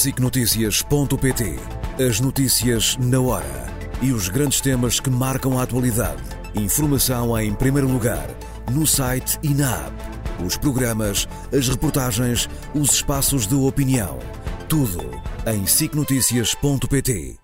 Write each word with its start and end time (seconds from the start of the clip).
SICNotícias.pt 0.00 1.56
As 2.02 2.20
notícias 2.20 2.96
na 2.96 3.20
hora 3.20 3.66
e 4.00 4.12
os 4.12 4.30
grandes 4.30 4.58
temas 4.58 4.98
que 4.98 5.10
marcam 5.10 5.58
a 5.58 5.62
atualidade. 5.62 6.22
Informação 6.54 7.38
em 7.38 7.54
primeiro 7.54 7.86
lugar, 7.86 8.26
no 8.72 8.86
site 8.86 9.38
e 9.42 9.52
na 9.52 9.70
app. 9.76 10.42
Os 10.42 10.56
programas, 10.56 11.28
as 11.54 11.68
reportagens, 11.68 12.48
os 12.74 12.94
espaços 12.94 13.46
de 13.46 13.54
opinião. 13.54 14.18
Tudo 14.70 15.02
em 15.46 15.66
SICNotícias.pt. 15.66 17.38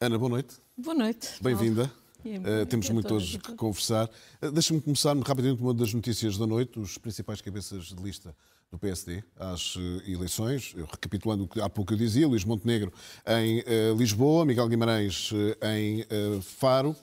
Ana, 0.00 0.18
boa 0.18 0.30
noite. 0.30 0.56
Boa 0.76 0.96
noite. 0.96 1.40
Bem-vinda. 1.40 1.88
Uh, 2.36 2.66
temos 2.66 2.88
muito 2.90 3.14
hoje 3.14 3.38
que 3.38 3.54
conversar. 3.54 4.08
Uh, 4.42 4.50
Deixa-me 4.50 4.80
começar 4.80 5.16
rapidamente 5.16 5.62
uma 5.62 5.72
das 5.72 5.92
notícias 5.94 6.36
da 6.36 6.46
noite, 6.46 6.78
os 6.78 6.98
principais 6.98 7.40
cabeças 7.40 7.86
de 7.86 8.02
lista 8.02 8.34
do 8.70 8.78
PSD 8.78 9.24
às 9.38 9.76
uh, 9.76 9.80
eleições. 10.06 10.74
Eu, 10.76 10.84
recapitulando 10.84 11.44
o 11.44 11.48
que 11.48 11.60
há 11.60 11.68
pouco 11.68 11.94
eu 11.94 11.96
dizia, 11.96 12.26
Luís 12.28 12.44
Montenegro 12.44 12.92
em 13.26 13.62
Lisboa, 13.96 14.44
Miguel 14.44 14.68
Guimarães 14.68 15.30
em 15.62 16.04
Faro, 16.42 16.94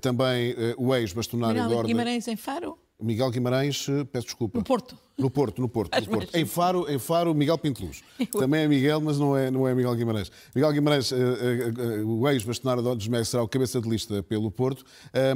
também 0.00 0.54
o 0.76 0.94
ex-bastonário 0.94 1.62
da 1.62 1.68
Ordem... 1.68 1.86
Guimarães 1.86 2.28
em 2.28 2.36
Faro? 2.36 2.78
Miguel 3.04 3.30
Guimarães, 3.30 3.86
peço 4.10 4.26
desculpa. 4.26 4.58
No 4.58 4.64
Porto. 4.64 4.98
No 5.16 5.30
Porto, 5.30 5.60
no 5.60 5.68
Porto. 5.68 5.96
No 6.00 6.06
Porto. 6.08 6.34
Em, 6.34 6.44
Faro, 6.44 6.90
em 6.90 6.98
Faro, 6.98 7.32
Miguel 7.32 7.56
Pinteluz. 7.56 8.02
Também 8.32 8.62
é 8.62 8.68
Miguel, 8.68 9.00
mas 9.00 9.16
não 9.16 9.36
é, 9.36 9.48
não 9.48 9.66
é 9.66 9.72
Miguel 9.72 9.94
Guimarães. 9.94 10.30
Miguel 10.52 10.72
Guimarães, 10.72 11.12
uh, 11.12 11.14
uh, 11.14 12.02
uh, 12.02 12.20
o 12.20 12.28
ex-bastonário 12.28 12.82
dos 12.82 13.06
Meios, 13.06 13.28
será 13.28 13.42
o 13.42 13.48
cabeça 13.48 13.80
de 13.80 13.88
lista 13.88 14.22
pelo 14.24 14.50
Porto. 14.50 14.84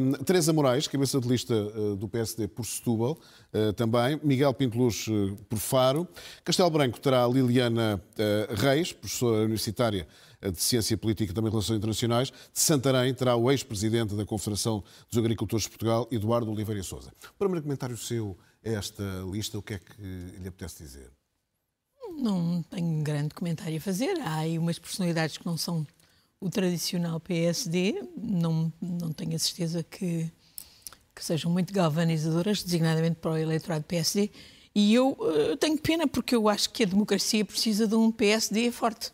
Um, 0.00 0.12
Teresa 0.24 0.52
Moraes, 0.52 0.88
cabeça 0.88 1.20
de 1.20 1.28
lista 1.28 1.54
do 1.96 2.09
PSD 2.09 2.48
por 2.48 2.64
Setúbal, 2.66 3.18
também. 3.76 4.18
Miguel 4.24 4.52
Pinteluz 4.52 5.06
por 5.48 5.59
Faro. 5.59 6.09
Castelo 6.45 6.71
Branco 6.71 6.98
terá 6.98 7.26
Liliana 7.26 8.02
Reis, 8.56 8.93
professora 8.93 9.45
universitária 9.45 10.06
de 10.40 10.62
Ciência 10.62 10.96
Política 10.96 11.32
e 11.32 11.34
também 11.34 11.50
Relações 11.50 11.78
Internacionais. 11.78 12.28
De 12.30 12.60
Santarém 12.60 13.12
terá 13.12 13.36
o 13.36 13.50
ex-presidente 13.50 14.14
da 14.14 14.24
Confederação 14.24 14.84
dos 15.10 15.18
Agricultores 15.18 15.64
de 15.64 15.70
Portugal, 15.70 16.08
Eduardo 16.10 16.50
Oliveira 16.50 16.82
Souza. 16.82 17.12
Primeiro 17.38 17.62
comentário 17.62 17.96
seu 17.96 18.36
a 18.64 18.68
esta 18.70 19.02
lista, 19.30 19.59
o 19.59 19.62
que 19.62 19.74
é 19.74 19.78
que 19.78 20.02
lhe 20.40 20.48
apetece 20.48 20.82
dizer? 20.82 21.10
Não 22.16 22.62
tenho 22.62 23.02
grande 23.02 23.34
comentário 23.34 23.76
a 23.76 23.80
fazer. 23.80 24.18
Há 24.20 24.38
aí 24.38 24.59
umas 24.59 24.78
personalidades 24.78 25.38
que 25.38 25.46
não 25.46 25.56
são 25.56 25.86
o 26.40 26.48
tradicional 26.48 27.18
PSD, 27.20 28.02
não, 28.16 28.72
não 28.80 29.12
tenho 29.12 29.34
a 29.34 29.38
certeza 29.38 29.82
que, 29.82 30.30
que 31.14 31.24
sejam 31.24 31.50
muito 31.50 31.72
galvanizadoras, 31.72 32.62
designadamente 32.62 33.16
para 33.16 33.32
o 33.32 33.36
eleitorado 33.36 33.84
PSD. 33.84 34.30
E 34.74 34.94
eu 34.94 35.10
uh, 35.12 35.56
tenho 35.56 35.78
pena 35.78 36.06
porque 36.06 36.36
eu 36.36 36.48
acho 36.48 36.70
que 36.70 36.84
a 36.84 36.86
democracia 36.86 37.44
precisa 37.44 37.86
de 37.86 37.94
um 37.94 38.12
PSD 38.12 38.70
forte. 38.70 39.12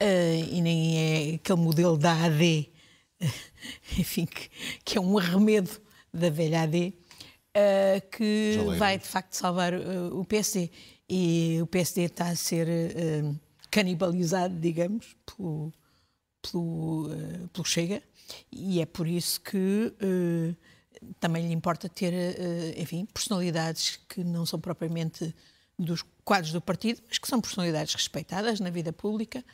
Uh, 0.00 0.44
e 0.52 0.60
nem 0.60 0.98
é 0.98 1.34
aquele 1.36 1.58
modelo 1.58 1.96
da 1.96 2.12
AD, 2.12 2.70
enfim, 3.98 4.26
que, 4.26 4.50
que, 4.84 4.98
é 4.98 5.00
um 5.00 5.16
arremedo 5.16 5.70
da 6.12 6.28
velha 6.28 6.62
AD, 6.62 6.92
uh, 7.56 8.10
que 8.10 8.58
vai 8.78 8.98
de 8.98 9.06
facto 9.06 9.32
salvar 9.32 9.72
uh, 9.72 10.18
o 10.18 10.22
PSD. 10.24 10.70
E 11.08 11.58
o 11.62 11.66
PSD 11.66 12.02
está 12.02 12.28
a 12.28 12.36
ser 12.36 12.66
canibalizado, 13.70 14.58
digamos, 14.58 15.16
pelo, 15.24 15.72
pelo, 16.42 17.08
pelo, 17.52 17.64
Chega, 17.64 18.02
e 18.50 18.80
é 18.80 18.86
por 18.86 19.06
isso 19.06 19.40
que 19.40 19.94
também 21.20 21.46
lhe 21.46 21.54
importa 21.54 21.88
ter, 21.88 22.12
enfim, 22.76 23.06
personalidades 23.06 24.00
que 24.08 24.24
não 24.24 24.44
são 24.44 24.58
propriamente 24.58 25.32
dos 25.78 26.02
quadros 26.24 26.52
do 26.52 26.60
partido, 26.60 27.00
mas 27.08 27.18
que 27.18 27.28
são 27.28 27.40
personalidades 27.40 27.94
respeitadas 27.94 28.58
na 28.58 28.68
vida 28.68 28.92
pública 28.92 29.44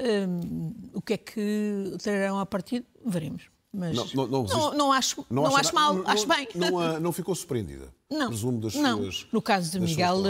Hum, 0.00 0.72
o 0.92 1.02
que 1.02 1.14
é 1.14 1.16
que 1.16 1.96
trarão 2.02 2.38
a 2.38 2.46
partido, 2.46 2.86
veremos. 3.04 3.50
Mas 3.72 3.94
não, 4.14 4.26
não, 4.26 4.44
não, 4.44 4.74
não, 4.74 4.92
acho, 4.92 5.26
não, 5.28 5.56
acho 5.56 5.74
mal, 5.74 6.02
acho 6.06 6.26
bem. 6.26 6.48
Não, 6.54 7.00
não, 7.00 7.12
ficou 7.12 7.34
surpreendida? 7.34 7.92
Não. 8.10 8.28
Presumo 8.28 8.60
das 8.60 8.74
não. 8.74 9.02
Suas, 9.02 9.26
no 9.30 9.42
caso 9.42 9.70
de 9.70 9.80
Miguel, 9.80 10.22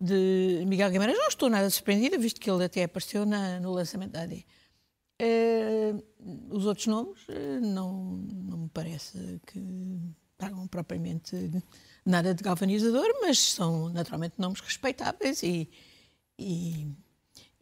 de 0.00 0.64
Miguel 0.66 0.90
Guimarães, 0.90 1.18
não 1.18 1.28
estou 1.28 1.50
nada 1.50 1.68
surpreendida, 1.70 2.16
visto 2.16 2.40
que 2.40 2.48
ele 2.48 2.64
até 2.64 2.84
apareceu 2.84 3.26
na, 3.26 3.58
no 3.58 3.72
lançamento 3.72 4.12
da 4.12 4.22
AD. 4.22 4.44
Uh, 5.20 6.04
os 6.50 6.64
outros 6.66 6.86
nomes 6.86 7.20
uh, 7.28 7.60
não, 7.60 8.18
não 8.44 8.58
me 8.58 8.70
parece 8.72 9.40
que 9.46 9.60
tragam 10.36 10.68
propriamente 10.68 11.50
nada 12.06 12.32
de 12.32 12.42
galvanizador, 12.42 13.08
mas 13.20 13.38
são 13.38 13.88
naturalmente 13.88 14.34
nomes 14.38 14.60
respeitáveis 14.60 15.42
e, 15.42 15.68
e 16.38 16.86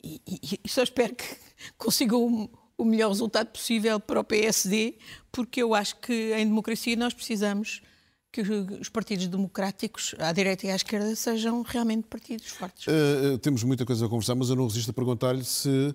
e, 0.02 0.20
e, 0.26 0.60
e 0.64 0.68
só 0.68 0.82
espero 0.82 1.14
que 1.14 1.24
consigam 1.76 2.24
o, 2.24 2.50
o 2.78 2.84
melhor 2.84 3.08
resultado 3.08 3.48
possível 3.48 3.98
para 3.98 4.20
o 4.20 4.24
PSD, 4.24 4.98
porque 5.32 5.62
eu 5.62 5.74
acho 5.74 5.96
que 5.96 6.34
em 6.34 6.46
democracia 6.46 6.96
nós 6.96 7.14
precisamos 7.14 7.82
que 8.32 8.42
os 8.42 8.90
partidos 8.90 9.26
democráticos, 9.28 10.14
à 10.18 10.30
direita 10.30 10.66
e 10.66 10.70
à 10.70 10.76
esquerda, 10.76 11.16
sejam 11.16 11.62
realmente 11.62 12.06
partidos 12.06 12.48
fortes. 12.48 12.86
Uh, 12.86 13.38
temos 13.38 13.62
muita 13.62 13.86
coisa 13.86 14.04
a 14.04 14.08
conversar, 14.08 14.34
mas 14.34 14.50
eu 14.50 14.56
não 14.56 14.66
resisto 14.66 14.90
a 14.90 14.92
perguntar-lhe 14.92 15.44
se 15.44 15.68
uh, 15.68 15.94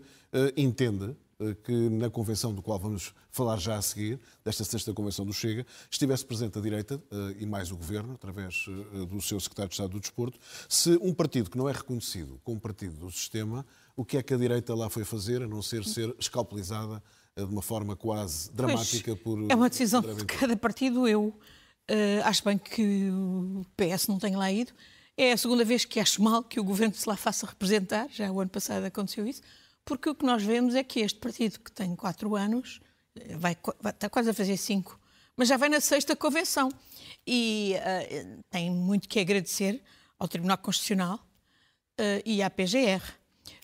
entende 0.58 1.16
que 1.64 1.72
na 1.72 2.08
convenção 2.08 2.54
do 2.54 2.62
qual 2.62 2.78
vamos 2.78 3.16
falar 3.32 3.58
já 3.58 3.76
a 3.76 3.82
seguir, 3.82 4.20
desta 4.46 4.64
sexta 4.64 4.94
convenção 4.94 5.26
do 5.26 5.34
Chega, 5.34 5.66
estivesse 5.90 6.24
presente 6.24 6.60
a 6.60 6.62
direita 6.62 7.02
e 7.40 7.48
mais 7.48 7.72
o 7.72 7.76
governo, 7.76 8.14
através 8.14 8.66
do 9.10 9.20
seu 9.20 9.40
secretário 9.40 9.70
de 9.70 9.74
Estado 9.74 9.90
do 9.90 10.00
Desporto, 10.00 10.38
se 10.70 10.92
um 11.02 11.12
partido 11.12 11.50
que 11.50 11.58
não 11.58 11.68
é 11.68 11.72
reconhecido 11.72 12.40
como 12.44 12.60
partido 12.60 12.96
do 12.96 13.10
sistema 13.10 13.66
o 13.96 14.06
que 14.06 14.18
é 14.18 14.24
que 14.24 14.34
a 14.34 14.38
direita 14.38 14.74
lá 14.76 14.90
foi 14.90 15.04
fazer, 15.04 15.42
a 15.42 15.48
não 15.48 15.62
ser 15.62 15.84
ser 15.84 16.16
escalpelizada 16.20 17.02
eh, 17.36 17.46
de 17.46 17.52
uma 17.52 17.62
forma 17.62 17.96
quase 17.96 18.52
dramática 18.52 19.16
pois, 19.16 19.22
por. 19.22 19.52
É 19.52 19.56
uma 19.56 19.70
decisão 19.70 20.02
de 20.02 20.26
cada 20.26 20.56
partido. 20.56 21.08
Eu 21.08 21.28
uh, 21.28 22.24
acho 22.24 22.44
bem 22.44 22.58
que 22.58 23.10
o 23.10 23.66
PS 23.76 24.08
não 24.08 24.20
tenha 24.20 24.38
lá 24.38 24.52
ido. 24.52 24.74
É 25.18 25.34
a 25.34 25.38
segunda 25.38 25.64
vez 25.64 25.86
que 25.86 26.00
acho 26.00 26.22
mal 26.22 26.44
que 26.44 26.60
o 26.60 26.64
governo 26.64 26.96
se 26.96 27.08
lá 27.08 27.16
faça 27.16 27.46
representar, 27.46 28.08
já 28.10 28.32
o 28.32 28.40
ano 28.40 28.50
passado 28.50 28.86
aconteceu 28.86 29.28
isso, 29.28 29.42
porque 29.86 30.10
o 30.10 30.16
que 30.16 30.26
nós 30.26 30.42
vemos 30.42 30.74
é 30.74 30.84
que 30.84 31.00
este 31.02 31.20
partido, 31.20 31.60
que 31.60 31.72
tem 31.72 31.96
quatro 31.96 32.36
anos, 32.36 32.80
eh, 33.16 33.36
vai, 33.38 33.58
vai 33.80 33.92
está 33.92 34.10
quase 34.10 34.30
a 34.30 34.34
fazer 34.34 34.58
cinco, 34.58 35.00
mas 35.36 35.48
já 35.48 35.58
vai 35.58 35.70
na 35.70 35.80
sexta 35.80 36.16
convenção. 36.16 36.72
E 37.28 37.76
uh, 37.78 38.44
tem 38.50 38.72
muito 38.72 39.08
que 39.08 39.20
agradecer 39.20 39.84
ao 40.18 40.28
Tribunal 40.28 40.58
Constitucional 40.58 41.20
uh, 42.00 42.22
e 42.26 42.42
à 42.42 42.50
PGR 42.50 43.21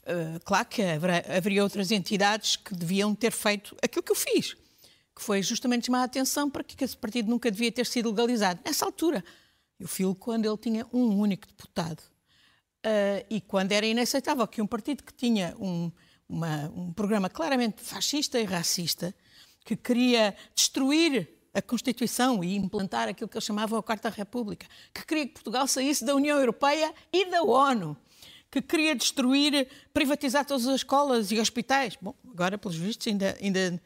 Uh, 0.08 0.40
claro 0.46 0.66
que 0.66 0.82
haveria 0.82 1.62
outras 1.62 1.92
entidades 1.92 2.56
que 2.56 2.74
deviam 2.74 3.14
ter 3.14 3.32
feito 3.32 3.76
aquilo 3.84 4.02
que 4.02 4.12
eu 4.14 4.16
fiz, 4.16 4.54
que 5.14 5.22
foi 5.22 5.44
justamente 5.44 5.88
chamar 5.88 6.00
a 6.00 6.04
atenção 6.06 6.50
para 6.50 6.64
que 6.64 6.82
esse 6.82 6.96
partido 6.96 7.30
nunca 7.30 7.52
devia 7.52 7.70
ter 7.70 7.86
sido 7.86 8.10
legalizado. 8.10 8.62
Nessa 8.64 8.86
altura, 8.86 9.22
eu 9.78 9.86
filo 9.86 10.16
quando 10.16 10.46
ele 10.46 10.58
tinha 10.58 10.88
um 10.94 11.20
único 11.20 11.46
deputado. 11.46 12.00
Uh, 12.86 13.26
e 13.30 13.42
quando 13.42 13.74
era 13.74 13.86
inaceitável 13.86 14.48
que 14.48 14.62
um 14.62 14.68
partido 14.68 15.04
que 15.04 15.14
tinha 15.14 15.54
um, 15.60 15.92
uma, 16.30 16.72
um 16.74 16.94
programa 16.94 17.30
claramente 17.30 17.82
fascista 17.82 18.40
e 18.40 18.46
racista, 18.46 19.14
que 19.66 19.76
queria 19.76 20.34
destruir 20.56 21.28
a 21.54 21.62
Constituição 21.62 22.42
e 22.44 22.56
implantar 22.56 23.10
aquilo 23.10 23.28
que 23.28 23.36
eles 23.36 23.44
chamavam 23.44 23.78
a 23.78 23.84
Quarta 23.84 24.10
República, 24.10 24.66
que 24.94 25.06
queria 25.06 25.26
que 25.26 25.34
Portugal 25.34 25.68
saísse 25.68 26.06
da 26.06 26.16
União 26.16 26.38
Europeia 26.38 26.94
e 27.12 27.26
da 27.26 27.44
ONU, 27.44 27.98
que 28.50 28.62
queria 28.62 28.96
destruir, 28.96 29.68
privatizar 29.94 30.46
todas 30.46 30.66
as 30.68 30.76
escolas 30.76 31.32
e 31.32 31.40
hospitais. 31.40 31.98
Bom, 32.02 32.16
agora, 32.30 32.58
pelos 32.58 32.78
vistos, 32.78 33.08
ainda, 33.08 33.38
ainda 33.42 33.82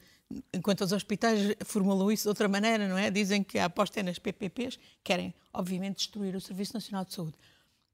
enquanto 0.54 0.82
os 0.82 0.92
hospitais 0.92 1.56
formulam 1.66 2.12
isso 2.12 2.24
de 2.24 2.30
outra 2.30 2.48
maneira, 2.48 2.88
não 2.88 2.98
é? 2.98 3.10
Dizem 3.10 3.44
que 3.44 3.60
a 3.60 3.66
aposta 3.66 4.00
é 4.00 4.04
nas 4.04 4.20
PPPs, 4.20 4.80
querem, 5.04 5.34
obviamente, 5.54 5.98
destruir 5.98 6.36
o 6.36 6.42
Serviço 6.42 6.74
Nacional 6.74 7.06
de 7.06 7.14
Saúde. 7.14 7.38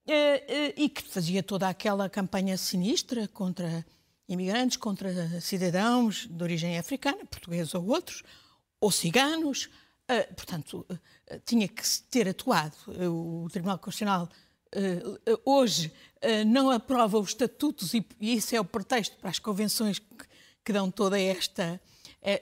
Eh, 0.07 0.43
eh, 0.47 0.73
e 0.77 0.89
que 0.89 1.03
fazia 1.03 1.43
toda 1.43 1.67
aquela 1.67 2.09
campanha 2.09 2.57
sinistra 2.57 3.27
contra 3.27 3.85
imigrantes, 4.27 4.77
contra 4.77 5.41
cidadãos 5.41 6.27
de 6.29 6.43
origem 6.43 6.77
africana, 6.77 7.25
portugueses 7.25 7.73
ou 7.75 7.85
outros, 7.87 8.23
ou 8.79 8.91
ciganos. 8.91 9.69
Eh, 10.07 10.23
portanto, 10.33 10.85
tinha 11.45 11.67
que 11.67 11.83
ter 12.09 12.29
atuado. 12.29 12.75
O 12.87 13.49
Tribunal 13.51 13.77
Constitucional 13.79 14.29
hoje 15.45 15.91
uh, 16.23 16.45
não 16.45 16.69
aprova 16.69 17.19
os 17.19 17.29
estatutos 17.29 17.93
e, 17.93 18.05
isso 18.21 18.55
é 18.55 18.59
o 18.59 18.65
pretexto 18.65 19.17
para 19.17 19.29
as 19.29 19.39
convenções 19.39 19.99
que, 20.63 20.73
dão 20.73 20.91
toda 20.91 21.17
esta 21.19 21.79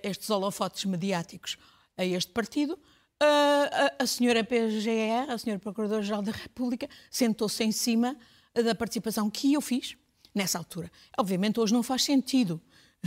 estes 0.02 0.32
holofotes 0.32 0.84
mediáticos 0.86 1.58
a 1.96 2.04
este 2.04 2.32
partido. 2.32 2.80
A, 3.22 4.04
a 4.04 4.08
senhora 4.08 4.44
PGR, 4.44 5.30
a 5.30 5.38
senhora 5.38 5.60
Procuradora-Geral 5.60 6.24
da 6.24 6.32
República, 6.32 6.90
sentou-se 7.12 7.64
em 7.64 7.72
cima 7.72 8.18
da 8.56 8.74
participação 8.74 9.30
que 9.30 9.54
eu 9.54 9.62
fiz 9.62 9.96
nessa 10.34 10.58
altura. 10.58 10.92
Obviamente 11.20 11.60
hoje 11.60 11.72
não 11.72 11.84
faz 11.84 12.04
sentido, 12.04 12.60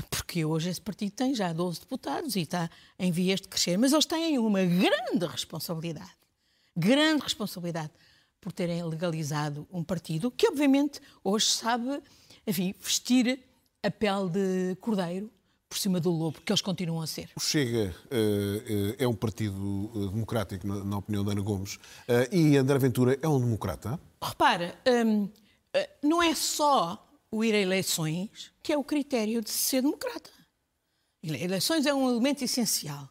porque 0.09 0.45
hoje 0.45 0.71
esse 0.71 0.81
partido 0.81 1.11
tem 1.11 1.35
já 1.35 1.53
12 1.53 1.81
deputados 1.81 2.37
e 2.37 2.43
está 2.43 2.71
em 2.97 3.11
vias 3.11 3.41
de 3.41 3.49
crescer, 3.49 3.77
mas 3.77 3.93
eles 3.93 4.07
têm 4.07 4.39
uma 4.39 4.65
grande 4.65 5.27
responsabilidade 5.27 6.19
grande 6.79 7.25
responsabilidade 7.25 7.91
por 8.41 8.53
terem 8.53 8.83
legalizado 8.85 9.67
um 9.73 9.83
partido 9.83 10.31
que, 10.31 10.49
obviamente, 10.49 11.01
hoje 11.23 11.47
sabe, 11.47 12.03
enfim, 12.47 12.75
vestir 12.79 13.41
a 13.83 13.91
pele 13.91 14.29
de 14.31 14.77
cordeiro 14.81 15.31
por 15.69 15.77
cima 15.77 16.01
do 16.01 16.11
lobo, 16.11 16.41
que 16.41 16.51
eles 16.51 16.63
continuam 16.63 17.03
a 17.03 17.07
ser. 17.07 17.31
O 17.37 17.41
Chega 17.41 17.95
uh, 18.07 18.95
é 18.99 19.07
um 19.07 19.15
partido 19.15 20.09
democrático, 20.11 20.67
na, 20.67 20.83
na, 20.83 20.97
opinião 20.97 21.23
da 21.23 21.33
Ana 21.33 21.43
Gomes, 21.43 21.75
uh, 21.75 22.35
e 22.35 22.57
André 22.57 22.79
Ventura 22.79 23.19
é 23.21 23.29
um 23.29 23.39
democrata? 23.39 24.01
Repara, 24.23 24.75
um, 25.05 25.29
não 26.03 26.23
é 26.23 26.35
só 26.35 27.07
o 27.31 27.45
ir 27.45 27.55
a 27.55 27.59
eleições 27.59 28.51
que 28.63 28.73
é 28.73 28.79
o 28.79 28.85
critério 28.85 29.43
de 29.43 29.51
ser 29.51 29.83
democrata. 29.83 30.31
Eleições 31.23 31.85
é 31.85 31.93
um 31.93 32.09
elemento 32.09 32.43
essencial. 32.43 33.09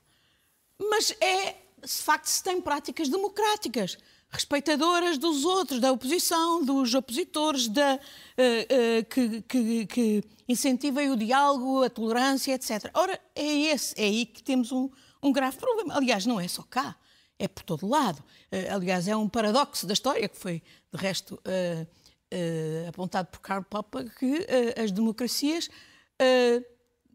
Mas 0.79 1.15
é, 1.21 1.55
de 1.83 2.01
facto, 2.01 2.25
se 2.25 2.43
tem 2.43 2.59
práticas 2.61 3.09
democráticas, 3.09 3.97
respeitadoras 4.29 5.17
dos 5.17 5.45
outros, 5.45 5.79
da 5.79 5.91
oposição, 5.91 6.63
dos 6.63 6.93
opositores, 6.93 7.67
da, 7.67 7.95
uh, 7.95 7.99
uh, 7.99 9.05
que, 9.05 9.41
que, 9.43 9.85
que, 9.85 10.23
incentivem 10.47 11.09
o 11.11 11.15
diálogo, 11.15 11.83
a 11.83 11.89
tolerância, 11.89 12.53
etc. 12.53 12.89
Ora, 12.93 13.19
é 13.35 13.45
esse, 13.45 13.99
é 13.99 14.05
aí 14.05 14.25
que 14.25 14.43
temos 14.43 14.71
um, 14.71 14.89
um 15.21 15.31
grave 15.31 15.57
problema. 15.57 15.95
Aliás, 15.95 16.25
não 16.25 16.39
é 16.39 16.47
só 16.47 16.63
cá, 16.63 16.95
é 17.39 17.47
por 17.47 17.63
todo 17.63 17.87
lado. 17.87 18.19
Uh, 18.51 18.75
aliás, 18.75 19.07
é 19.07 19.15
um 19.15 19.29
paradoxo 19.29 19.87
da 19.87 19.93
história 19.93 20.27
que 20.27 20.37
foi, 20.37 20.61
de 20.93 20.99
resto, 20.99 21.39
apontado 22.87 23.29
por 23.29 23.39
Karl 23.39 23.63
Popper, 23.63 24.13
que 24.17 24.45
as 24.81 24.91
democracias, 24.91 25.69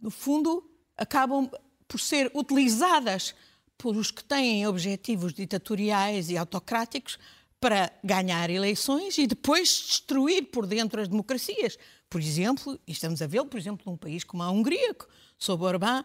no 0.00 0.10
fundo, 0.10 0.66
acabam 0.96 1.50
por 1.86 2.00
ser 2.00 2.30
utilizadas 2.34 3.34
por 3.82 3.96
os 3.96 4.12
que 4.12 4.22
têm 4.22 4.64
objetivos 4.64 5.34
ditatoriais 5.34 6.30
e 6.30 6.36
autocráticos 6.36 7.18
para 7.60 7.90
ganhar 8.04 8.48
eleições 8.48 9.18
e 9.18 9.26
depois 9.26 9.68
destruir 9.88 10.52
por 10.52 10.68
dentro 10.68 11.00
as 11.00 11.08
democracias. 11.08 11.76
Por 12.08 12.20
exemplo, 12.20 12.78
e 12.86 12.92
estamos 12.92 13.20
a 13.20 13.26
vê-lo, 13.26 13.46
por 13.46 13.58
exemplo, 13.58 13.82
num 13.90 13.96
país 13.96 14.22
como 14.22 14.44
a 14.44 14.50
Hungria, 14.52 14.94
sob 15.36 15.64
Orbán, 15.64 16.04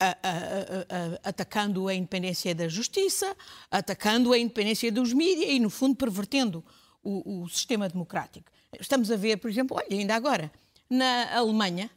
a, 0.00 0.06
a, 0.06 0.08
a, 0.08 1.28
atacando 1.28 1.88
a 1.88 1.94
independência 1.94 2.54
da 2.54 2.68
justiça, 2.68 3.36
atacando 3.70 4.32
a 4.32 4.38
independência 4.38 4.90
dos 4.90 5.12
mídias 5.12 5.50
e, 5.50 5.60
no 5.60 5.68
fundo, 5.68 5.96
pervertendo 5.96 6.64
o, 7.02 7.42
o 7.42 7.48
sistema 7.50 7.86
democrático. 7.86 8.50
Estamos 8.80 9.10
a 9.10 9.16
ver, 9.16 9.36
por 9.36 9.50
exemplo, 9.50 9.76
olha, 9.76 10.00
ainda 10.00 10.14
agora, 10.14 10.50
na 10.88 11.36
Alemanha, 11.36 11.90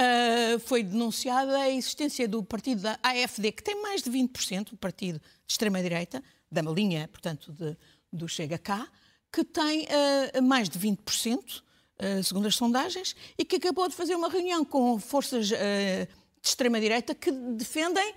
Uh, 0.00 0.58
foi 0.58 0.82
denunciada 0.82 1.56
a 1.56 1.70
existência 1.70 2.26
do 2.26 2.42
partido 2.42 2.82
da 2.82 2.98
AFD, 3.00 3.52
que 3.52 3.62
tem 3.62 3.80
mais 3.80 4.02
de 4.02 4.10
20%, 4.10 4.72
o 4.72 4.76
partido 4.76 5.20
de 5.46 5.52
extrema-direita, 5.52 6.22
da 6.50 6.62
linha, 6.62 7.06
portanto, 7.06 7.52
de, 7.52 7.76
do 8.12 8.28
Chega 8.28 8.58
Cá, 8.58 8.88
que 9.32 9.44
tem 9.44 9.84
uh, 9.84 10.42
mais 10.42 10.68
de 10.68 10.78
20%, 10.80 10.98
uh, 11.38 12.24
segundo 12.24 12.46
as 12.46 12.56
sondagens, 12.56 13.14
e 13.38 13.44
que 13.44 13.56
acabou 13.56 13.88
de 13.88 13.94
fazer 13.94 14.16
uma 14.16 14.28
reunião 14.28 14.64
com 14.64 14.98
forças 14.98 15.48
de 15.48 16.08
extrema-direita 16.42 17.14
que 17.14 17.30
defendem 17.30 18.14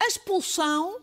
a 0.00 0.06
expulsão, 0.08 1.00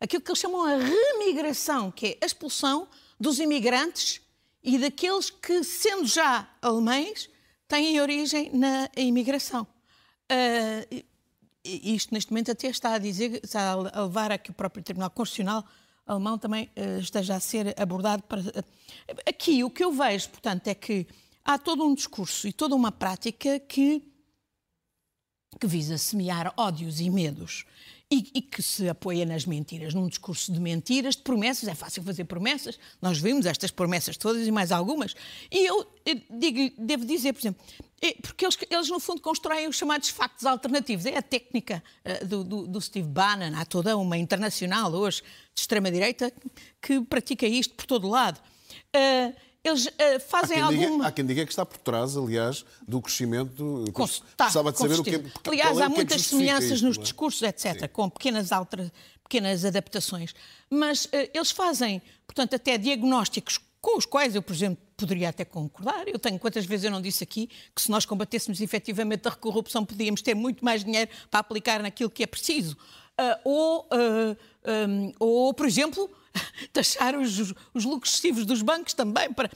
aquilo 0.00 0.22
que 0.22 0.30
eles 0.30 0.38
chamam 0.38 0.64
a 0.64 0.76
remigração, 0.76 1.90
que 1.90 2.06
é 2.06 2.18
a 2.22 2.26
expulsão 2.26 2.86
dos 3.18 3.40
imigrantes 3.40 4.20
e 4.62 4.78
daqueles 4.78 5.28
que, 5.28 5.64
sendo 5.64 6.06
já 6.06 6.48
alemães, 6.62 7.28
têm 7.70 8.00
origem 8.00 8.50
na 8.52 8.90
imigração. 8.96 9.64
Uh, 10.30 11.04
isto, 11.64 12.12
neste 12.12 12.32
momento, 12.32 12.50
até 12.50 12.66
está 12.66 12.94
a 12.94 12.98
dizer, 12.98 13.40
está 13.44 13.70
a 13.70 14.02
levar 14.02 14.32
a 14.32 14.38
que 14.38 14.50
o 14.50 14.54
próprio 14.54 14.82
Tribunal 14.82 15.10
Constitucional 15.10 15.64
alemão 16.04 16.36
também 16.36 16.68
uh, 16.76 16.98
esteja 16.98 17.36
a 17.36 17.40
ser 17.40 17.80
abordado. 17.80 18.24
Para... 18.24 18.42
Aqui, 19.24 19.62
o 19.62 19.70
que 19.70 19.84
eu 19.84 19.92
vejo, 19.92 20.30
portanto, 20.30 20.66
é 20.66 20.74
que 20.74 21.06
há 21.44 21.56
todo 21.56 21.84
um 21.84 21.94
discurso 21.94 22.48
e 22.48 22.52
toda 22.52 22.74
uma 22.74 22.90
prática 22.90 23.60
que, 23.60 24.02
que 25.60 25.66
visa 25.68 25.96
semear 25.96 26.52
ódios 26.56 27.00
e 27.00 27.08
medos 27.08 27.64
e, 28.10 28.30
e, 28.34 28.42
que 28.42 28.60
se 28.60 28.88
apoia 28.88 29.24
nas 29.24 29.46
mentiras, 29.46 29.94
num 29.94 30.08
discurso 30.08 30.52
de 30.52 30.58
mentiras, 30.58 31.14
de 31.14 31.22
promessas. 31.22 31.68
É 31.68 31.74
fácil 31.74 32.02
fazer 32.02 32.24
promessas, 32.24 32.78
nós 33.00 33.18
vimos 33.18 33.46
estas 33.46 33.70
promessas 33.70 34.16
todas 34.16 34.46
e 34.46 34.50
mais 34.50 34.72
algumas. 34.72 35.14
E 35.50 35.64
eu, 35.64 35.86
eu 36.04 36.20
digo, 36.30 36.74
devo 36.76 37.04
dizer, 37.04 37.32
por 37.32 37.40
exemplo, 37.40 37.62
é 38.02 38.14
porque 38.14 38.44
eles, 38.44 38.58
eles, 38.68 38.88
no 38.88 38.98
fundo 38.98 39.20
constroem 39.20 39.68
os 39.68 39.76
chamados 39.76 40.08
factos 40.08 40.44
alternativos. 40.44 41.06
É 41.06 41.18
a 41.18 41.22
técnica 41.22 41.82
uh, 42.04 42.26
do, 42.26 42.42
do, 42.42 42.66
do, 42.66 42.80
Steve 42.80 43.06
Bannon, 43.06 43.54
há 43.54 43.64
toda 43.64 43.96
uma 43.96 44.18
internacional 44.18 44.92
hoje 44.92 45.22
de 45.54 45.60
extrema-direita 45.60 46.32
que 46.82 47.00
pratica 47.02 47.46
isto 47.46 47.74
por 47.74 47.86
todo 47.86 48.08
lado. 48.08 48.40
Uh, 48.96 49.49
eles 49.62 49.86
uh, 49.86 49.90
fazem 50.26 50.58
há 50.60 50.64
algum. 50.64 50.96
Diga, 50.96 51.06
há 51.06 51.12
quem 51.12 51.26
diga 51.26 51.44
que 51.44 51.52
está 51.52 51.66
por 51.66 51.78
trás, 51.78 52.16
aliás, 52.16 52.64
do 52.86 53.00
crescimento. 53.00 53.84
Precisava 54.36 54.72
de 54.72 54.78
saber 54.78 55.00
o 55.00 55.04
que 55.04 55.16
é. 55.16 55.22
Aliás, 55.46 55.78
há 55.78 55.84
é 55.84 55.88
muitas 55.88 56.22
semelhanças 56.22 56.70
isto, 56.72 56.86
nos 56.86 56.98
é? 56.98 57.00
discursos, 57.00 57.42
etc., 57.42 57.80
Sim. 57.80 57.88
com 57.88 58.08
pequenas, 58.08 58.52
alter... 58.52 58.90
pequenas 59.22 59.64
adaptações. 59.64 60.34
Mas 60.70 61.04
uh, 61.06 61.10
eles 61.34 61.50
fazem, 61.50 62.00
portanto, 62.26 62.54
até 62.54 62.78
diagnósticos 62.78 63.58
com 63.80 63.96
os 63.96 64.04
quais 64.04 64.34
eu, 64.34 64.42
por 64.42 64.54
exemplo, 64.54 64.82
poderia 64.96 65.30
até 65.30 65.44
concordar. 65.44 66.06
Eu 66.06 66.18
tenho, 66.18 66.38
quantas 66.38 66.66
vezes 66.66 66.84
eu 66.84 66.90
não 66.90 67.00
disse 67.00 67.24
aqui, 67.24 67.48
que 67.74 67.80
se 67.80 67.90
nós 67.90 68.04
combatêssemos 68.04 68.60
efetivamente 68.60 69.26
a 69.26 69.30
corrupção, 69.30 69.84
podíamos 69.84 70.20
ter 70.20 70.34
muito 70.34 70.64
mais 70.64 70.84
dinheiro 70.84 71.10
para 71.30 71.40
aplicar 71.40 71.82
naquilo 71.82 72.10
que 72.10 72.22
é 72.22 72.26
preciso. 72.26 72.76
Uh, 73.20 73.40
ou, 73.44 73.88
um, 74.88 75.12
ou, 75.18 75.54
por 75.54 75.66
exemplo, 75.66 76.10
taxar 76.72 77.14
os, 77.18 77.52
os 77.74 77.84
lucros 77.84 78.12
excessivos 78.12 78.46
dos 78.46 78.62
bancos 78.62 78.94
também. 78.94 79.30
Para, 79.32 79.50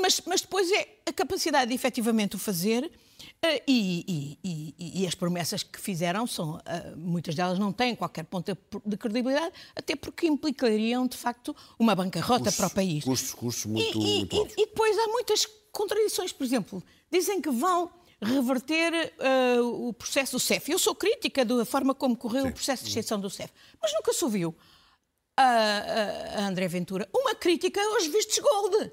mas, 0.00 0.20
mas 0.24 0.40
depois 0.40 0.70
é 0.70 1.00
a 1.04 1.12
capacidade 1.12 1.68
de 1.68 1.74
efetivamente 1.74 2.36
o 2.36 2.38
fazer 2.38 2.84
uh, 2.84 3.62
e, 3.66 4.38
e, 4.44 4.74
e, 4.78 5.02
e, 5.02 5.06
as 5.06 5.14
promessas 5.14 5.62
que 5.62 5.80
fizeram 5.80 6.26
são, 6.26 6.56
uh, 6.56 6.62
muitas 6.96 7.34
delas 7.34 7.58
não 7.58 7.72
têm 7.72 7.94
qualquer 7.94 8.24
ponto 8.24 8.56
de 8.84 8.96
credibilidade, 8.96 9.52
até 9.74 9.96
porque 9.96 10.26
implicariam, 10.26 11.06
de 11.06 11.16
facto, 11.16 11.54
uma 11.78 11.94
bancarrota 11.94 12.44
custos, 12.44 12.56
para 12.56 12.66
o 12.66 12.70
país. 12.70 13.04
Custos, 13.04 13.34
custos 13.34 13.66
muito, 13.66 13.98
e, 13.98 14.28
muito 14.32 14.54
e, 14.56 14.66
depois 14.66 14.96
há 14.96 15.08
muitas 15.08 15.46
contradições, 15.72 16.32
por 16.32 16.44
exemplo, 16.44 16.82
dizem 17.10 17.40
que 17.40 17.50
vão 17.50 17.90
reverter 18.22 19.14
uh, 19.18 19.88
o 19.88 19.92
processo 19.92 20.32
do 20.32 20.40
CEF. 20.40 20.70
Eu 20.70 20.78
sou 20.78 20.94
crítica 20.94 21.44
da 21.44 21.64
forma 21.64 21.94
como 21.94 22.16
correu 22.16 22.42
Sim. 22.42 22.48
o 22.48 22.52
processo 22.52 22.84
de 22.84 22.90
exceção 22.90 23.20
do 23.20 23.28
CEF, 23.28 23.52
mas 23.80 23.92
nunca 23.92 24.12
se 24.12 24.24
ouviu 24.24 24.54
a, 25.36 26.38
a 26.38 26.46
André 26.46 26.66
Ventura 26.68 27.08
uma 27.14 27.34
crítica 27.34 27.80
aos 27.80 28.06
vistos 28.06 28.38
gold 28.38 28.92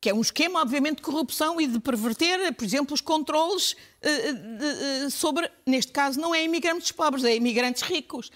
que 0.00 0.10
é 0.10 0.14
um 0.14 0.20
esquema, 0.20 0.60
obviamente, 0.60 0.98
de 0.98 1.02
corrupção 1.02 1.60
e 1.60 1.66
de 1.66 1.80
perverter, 1.80 2.52
por 2.54 2.64
exemplo, 2.64 2.94
os 2.94 3.00
controles 3.00 3.72
uh, 3.72 5.06
uh, 5.06 5.10
sobre, 5.10 5.50
neste 5.66 5.90
caso, 5.90 6.20
não 6.20 6.34
é 6.34 6.44
imigrantes 6.44 6.92
pobres, 6.92 7.24
é 7.24 7.34
imigrantes 7.34 7.82
ricos. 7.82 8.30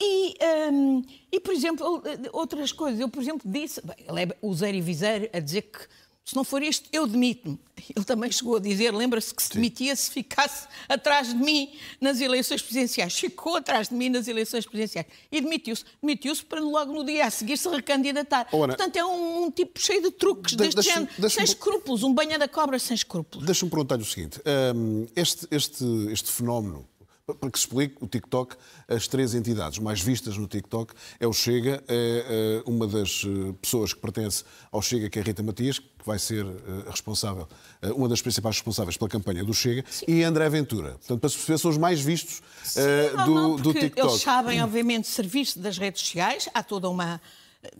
E, 0.00 0.36
um, 0.72 1.02
e 1.32 1.40
por 1.40 1.52
exemplo, 1.52 2.02
outras 2.32 2.70
coisas. 2.70 3.00
Eu, 3.00 3.08
por 3.08 3.20
exemplo, 3.20 3.50
disse, 3.50 3.84
bem, 3.84 3.96
ele 4.06 4.22
é 4.22 4.36
useiro 4.40 4.78
e 4.78 4.80
viseiro 4.80 5.28
a 5.32 5.40
dizer 5.40 5.62
que 5.62 5.80
se 6.28 6.36
não 6.36 6.44
for 6.44 6.62
isto, 6.62 6.86
eu 6.92 7.06
demito-me. 7.06 7.58
Ele 7.96 8.04
também 8.04 8.30
chegou 8.30 8.56
a 8.56 8.60
dizer, 8.60 8.94
lembra-se 8.94 9.34
que 9.34 9.42
se 9.42 9.50
demitia 9.50 9.96
se 9.96 10.10
ficasse 10.10 10.68
atrás 10.86 11.28
de 11.28 11.36
mim 11.36 11.72
nas 11.98 12.20
eleições 12.20 12.60
presidenciais. 12.60 13.18
Ficou 13.18 13.56
atrás 13.56 13.88
de 13.88 13.94
mim 13.94 14.10
nas 14.10 14.28
eleições 14.28 14.66
presidenciais. 14.66 15.06
E 15.32 15.40
demitiu-se. 15.40 15.86
Demitiu-se 16.02 16.44
para 16.44 16.60
logo 16.60 16.92
no 16.92 17.02
dia 17.02 17.24
a 17.24 17.30
seguir 17.30 17.56
se 17.56 17.66
recandidatar. 17.70 18.46
Oh, 18.52 18.58
Portanto, 18.58 18.96
é 18.96 19.04
um, 19.06 19.44
um, 19.44 19.50
tipo 19.50 19.80
cheio 19.80 20.02
de 20.02 20.10
truques 20.10 20.54
de, 20.54 20.68
deste 20.68 20.82
género, 20.82 21.30
sem 21.30 21.44
escrúpulos. 21.44 22.02
Um 22.02 22.12
banha 22.12 22.38
da 22.38 22.46
cobra 22.46 22.78
sem 22.78 22.94
escrúpulos. 22.94 23.46
Deixa-me 23.46 23.70
perguntar-lhe 23.70 24.02
o 24.02 24.06
seguinte. 24.06 24.38
Um, 24.76 25.06
este, 25.16 25.48
este, 25.50 25.84
este 26.12 26.30
fenómeno 26.30 26.86
para 27.34 27.50
que 27.50 27.58
se 27.58 27.66
explique 27.66 27.96
o 28.00 28.06
TikTok, 28.06 28.56
as 28.88 29.06
três 29.06 29.34
entidades 29.34 29.78
mais 29.78 30.00
vistas 30.00 30.36
no 30.36 30.46
TikTok 30.46 30.94
é 31.20 31.26
o 31.26 31.32
Chega, 31.32 31.82
é, 31.86 32.62
é 32.66 32.70
uma 32.70 32.86
das 32.86 33.22
eh, 33.26 33.52
pessoas 33.60 33.92
que 33.92 34.00
pertence 34.00 34.44
ao 34.72 34.80
Chega, 34.80 35.10
que 35.10 35.18
é 35.18 35.22
a 35.22 35.24
Rita 35.24 35.42
Matias, 35.42 35.78
que 35.78 35.86
vai 36.06 36.18
ser 36.18 36.46
eh, 36.46 36.90
responsável, 36.90 37.46
eh, 37.82 37.92
uma 37.92 38.08
das 38.08 38.22
principais 38.22 38.56
responsáveis 38.56 38.96
pela 38.96 39.10
campanha 39.10 39.44
do 39.44 39.52
Chega, 39.52 39.84
Sim. 39.90 40.06
e 40.08 40.22
André 40.22 40.48
Ventura. 40.48 40.92
Portanto, 40.92 41.20
para 41.20 41.28
se 41.28 41.36
perceber, 41.36 41.58
são 41.58 41.70
os 41.70 41.78
mais 41.78 42.00
vistos 42.00 42.40
Sim, 42.64 42.80
do, 43.26 43.34
não, 43.34 43.56
do 43.56 43.74
TikTok. 43.74 44.08
Eles 44.08 44.22
sabem, 44.22 44.62
obviamente, 44.62 45.06
servir-se 45.06 45.58
das 45.58 45.76
redes 45.76 46.00
sociais, 46.00 46.48
há 46.54 46.62
toda 46.62 46.88
uma 46.88 47.20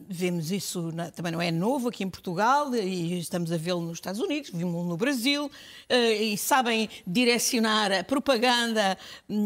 Vemos 0.09 0.51
isso, 0.51 0.91
também 1.15 1.31
não 1.31 1.41
é 1.41 1.53
novo 1.53 1.89
aqui 1.89 2.03
em 2.03 2.11
Portugal, 2.11 2.75
e 2.75 3.21
estamos 3.21 3.53
a 3.53 3.57
vê-lo 3.57 3.81
nos 3.81 3.99
Estados 3.99 4.21
Unidos, 4.21 4.51
vimos 4.53 4.85
no 4.85 4.97
Brasil, 4.97 5.49
eh, 5.89 6.15
e 6.15 6.39
sabem 6.39 6.91
direcionar 7.07 7.93
a 7.93 8.03
propaganda 8.03 8.99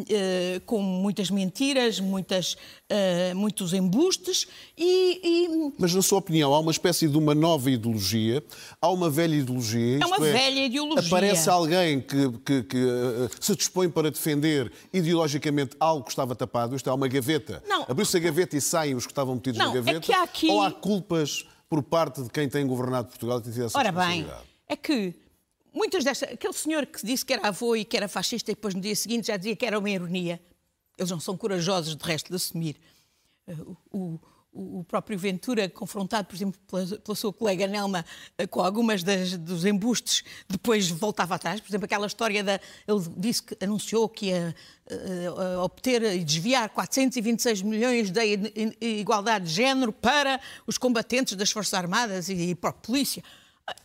eh, 0.08 0.62
com 0.64 0.80
muitas 0.80 1.30
mentiras, 1.30 2.00
muitas, 2.00 2.56
eh, 2.88 3.34
muitos 3.34 3.74
embustes. 3.74 4.48
E, 4.78 5.20
e... 5.22 5.72
Mas, 5.78 5.94
na 5.94 6.00
sua 6.00 6.18
opinião, 6.18 6.54
há 6.54 6.60
uma 6.60 6.70
espécie 6.70 7.08
de 7.08 7.18
uma 7.18 7.34
nova 7.34 7.70
ideologia, 7.70 8.42
há 8.80 8.88
uma 8.88 9.10
velha 9.10 9.34
ideologia. 9.34 9.98
É 10.00 10.06
uma 10.06 10.16
é, 10.26 10.32
velha 10.32 10.64
ideologia. 10.64 11.06
Aparece 11.08 11.50
alguém 11.50 12.00
que, 12.00 12.30
que, 12.38 12.62
que 12.62 12.78
se 13.38 13.54
dispõe 13.54 13.90
para 13.90 14.10
defender 14.10 14.72
ideologicamente 14.94 15.76
algo 15.78 16.04
que 16.04 16.10
estava 16.10 16.34
tapado, 16.34 16.74
isto 16.74 16.88
é 16.88 16.92
uma 16.92 17.08
gaveta. 17.08 17.62
Abriu-se 17.86 18.16
a 18.16 18.20
gaveta 18.20 18.56
e 18.56 18.60
saem 18.62 18.94
os 18.94 19.04
que 19.04 19.12
estavam 19.12 19.34
metidos 19.34 19.58
não, 19.58 19.66
na 19.66 19.74
gaveta. 19.74 20.12
É 20.12 20.21
há 20.22 20.24
aqui... 20.24 20.48
ou 20.48 20.62
há 20.62 20.70
culpas 20.70 21.46
por 21.68 21.82
parte 21.82 22.22
de 22.22 22.30
quem 22.30 22.48
tem 22.48 22.66
governado 22.66 23.08
Portugal 23.08 23.38
e 23.38 23.42
tem 23.42 23.52
tido 23.52 23.66
essa 23.66 23.78
Ora 23.78 23.92
bem, 23.92 24.26
é 24.68 24.76
que 24.76 25.14
muitas 25.72 26.04
destas. 26.04 26.32
Aquele 26.32 26.52
senhor 26.52 26.86
que 26.86 27.04
disse 27.04 27.24
que 27.24 27.32
era 27.32 27.48
avô 27.48 27.74
e 27.74 27.84
que 27.84 27.96
era 27.96 28.08
fascista 28.08 28.50
e 28.50 28.54
depois 28.54 28.74
no 28.74 28.80
dia 28.80 28.94
seguinte 28.94 29.28
já 29.28 29.36
dizia 29.36 29.56
que 29.56 29.64
era 29.64 29.78
uma 29.78 29.90
ironia. 29.90 30.40
Eles 30.98 31.10
não 31.10 31.18
são 31.18 31.36
corajosos, 31.36 31.96
de 31.96 32.04
resto, 32.04 32.28
de 32.28 32.36
assumir. 32.36 32.76
O, 33.46 33.76
o, 33.90 34.20
o 34.52 34.84
próprio 34.84 35.18
Ventura, 35.18 35.68
confrontado, 35.68 36.28
por 36.28 36.34
exemplo, 36.34 36.60
pela, 36.70 36.98
pela 36.98 37.16
sua 37.16 37.32
colega 37.32 37.66
Nelma, 37.66 38.04
uh, 38.40 38.48
com 38.48 38.60
algumas 38.60 39.02
das, 39.02 39.36
dos 39.36 39.64
embustes, 39.64 40.22
depois 40.48 40.88
voltava 40.90 41.34
atrás. 41.34 41.60
Por 41.60 41.70
exemplo, 41.70 41.86
aquela 41.86 42.06
história 42.06 42.44
da. 42.44 42.60
Ele 42.86 43.00
disse 43.16 43.42
que 43.42 43.64
anunciou 43.64 44.08
que 44.08 44.26
ia 44.26 44.54
uh, 44.90 45.60
obter 45.60 46.02
e 46.02 46.22
desviar 46.22 46.68
426 46.68 47.62
milhões 47.62 48.10
da 48.10 48.22
igualdade 48.80 49.46
de 49.46 49.52
género 49.52 49.92
para 49.92 50.40
os 50.66 50.76
combatentes 50.76 51.34
das 51.34 51.50
Forças 51.50 51.74
Armadas 51.74 52.28
e, 52.28 52.34
e 52.34 52.54
para 52.54 52.70
a 52.70 52.74
polícia. 52.74 53.22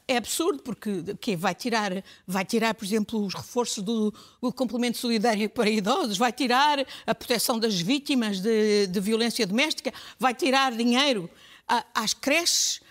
É 0.08 0.18
absurdo 0.18 0.64
porque 0.64 1.16
que 1.20 1.36
vai 1.36 1.54
tirar, 1.54 1.92
vai 2.26 2.46
tirar, 2.46 2.74
por 2.74 2.86
exemplo, 2.86 3.26
os 3.26 3.34
reforços 3.34 3.84
do, 3.84 4.14
do, 4.42 4.54
complemento 4.54 4.98
solidário 4.98 5.50
para 5.50 5.70
idosos, 5.70 6.18
vai 6.18 6.32
tirar 6.32 6.86
a 7.06 7.14
proteção 7.14 7.60
das 7.60 7.80
vítimas 7.80 8.40
de, 8.40 8.88
de 8.88 9.00
violência 9.02 9.46
doméstica, 9.46 9.94
vai 10.18 10.34
tirar 10.34 10.72
dinheiro 10.72 11.30
às 11.94 12.14
creches. 12.14 12.82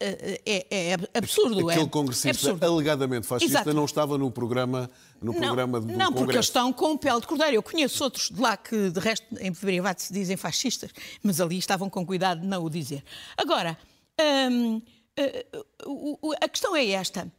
É, 0.00 0.64
é, 0.70 0.94
absurdo. 1.12 1.68
Aquele 1.68 1.86
é, 1.86 1.88
congressista 1.88 2.28
é 2.28 2.30
absurdo. 2.30 2.64
alegadamente 2.64 3.26
fascista 3.26 3.58
Exato. 3.62 3.74
não 3.74 3.84
estava 3.84 4.16
no 4.16 4.30
programa, 4.30 4.88
no 5.20 5.32
não, 5.32 5.40
programa 5.40 5.80
do 5.80 5.88
Não, 5.88 5.92
Congresso. 5.96 6.14
porque 6.14 6.36
eles 6.36 6.46
estão 6.46 6.72
com 6.72 6.92
o 6.92 6.98
pele 6.98 7.20
de 7.20 7.26
cordeiro. 7.26 7.56
Eu 7.56 7.62
conheço 7.64 8.04
outros 8.04 8.30
de 8.30 8.40
lá 8.40 8.56
que, 8.56 8.90
de 8.90 9.00
resto, 9.00 9.26
em 9.40 9.52
privado 9.52 10.00
se 10.00 10.12
dizem 10.12 10.36
fascistas, 10.36 10.92
mas 11.20 11.40
ali 11.40 11.58
estavam 11.58 11.90
com 11.90 12.06
cuidado 12.06 12.42
de 12.42 12.46
não 12.46 12.62
o 12.62 12.70
dizer. 12.70 13.02
Agora, 13.36 13.76
hum, 14.20 14.80
uh, 15.18 16.32
a 16.40 16.48
questão 16.48 16.74
é 16.74 16.86
esta. 16.90 17.30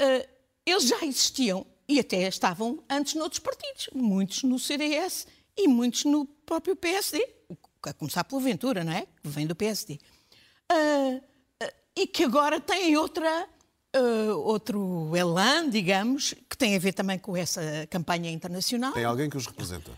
Uh, 0.00 0.28
eles 0.66 0.84
já 0.84 1.04
existiam 1.04 1.66
e 1.88 2.00
até 2.00 2.22
estavam 2.28 2.82
antes 2.88 3.14
noutros 3.14 3.38
partidos, 3.38 3.88
muitos 3.94 4.42
no 4.42 4.58
CDS 4.58 5.26
e 5.56 5.68
muitos 5.68 6.04
no 6.04 6.24
próprio 6.24 6.74
PSD, 6.74 7.26
a 7.82 7.92
começar 7.92 8.24
pela 8.24 8.40
Ventura, 8.40 8.82
não 8.82 8.92
é? 8.92 9.06
Que 9.22 9.28
vem 9.28 9.46
do 9.46 9.54
PSD. 9.54 9.98
Uh, 10.72 11.22
e 11.96 12.06
que 12.06 12.24
agora 12.24 12.58
têm 12.58 12.96
outra, 12.96 13.48
outro 14.44 15.14
elan, 15.14 15.70
digamos, 15.70 16.34
que 16.50 16.56
tem 16.56 16.74
a 16.74 16.78
ver 16.78 16.92
também 16.92 17.18
com 17.18 17.36
essa 17.36 17.86
campanha 17.88 18.30
internacional. 18.30 18.92
Tem 18.92 19.04
alguém 19.04 19.30
que 19.30 19.36
os 19.36 19.46
representa. 19.46 19.92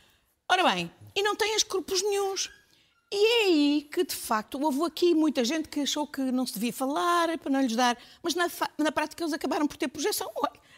Ora 0.47 0.63
bem, 0.75 0.91
e 1.15 1.23
não 1.23 1.35
têm 1.35 1.57
escrúpulos 1.57 2.03
nenhums. 2.03 2.51
E 3.13 3.17
é 3.17 3.45
aí 3.45 3.89
que, 3.93 4.05
de 4.05 4.15
facto, 4.15 4.61
houve 4.61 4.83
aqui 4.85 5.15
muita 5.15 5.45
gente 5.45 5.69
que 5.69 5.81
achou 5.81 6.07
que 6.07 6.21
não 6.21 6.45
se 6.47 6.55
devia 6.55 6.73
falar 6.73 7.39
para 7.39 7.51
não 7.51 7.61
lhes 7.61 7.77
dar, 7.77 7.97
mas 8.23 8.35
na, 8.35 8.51
na 8.79 8.91
prática 8.91 9.23
eles 9.23 9.33
acabaram 9.33 9.67
por 9.69 9.77
ter 9.77 9.89
projeção. 9.89 10.31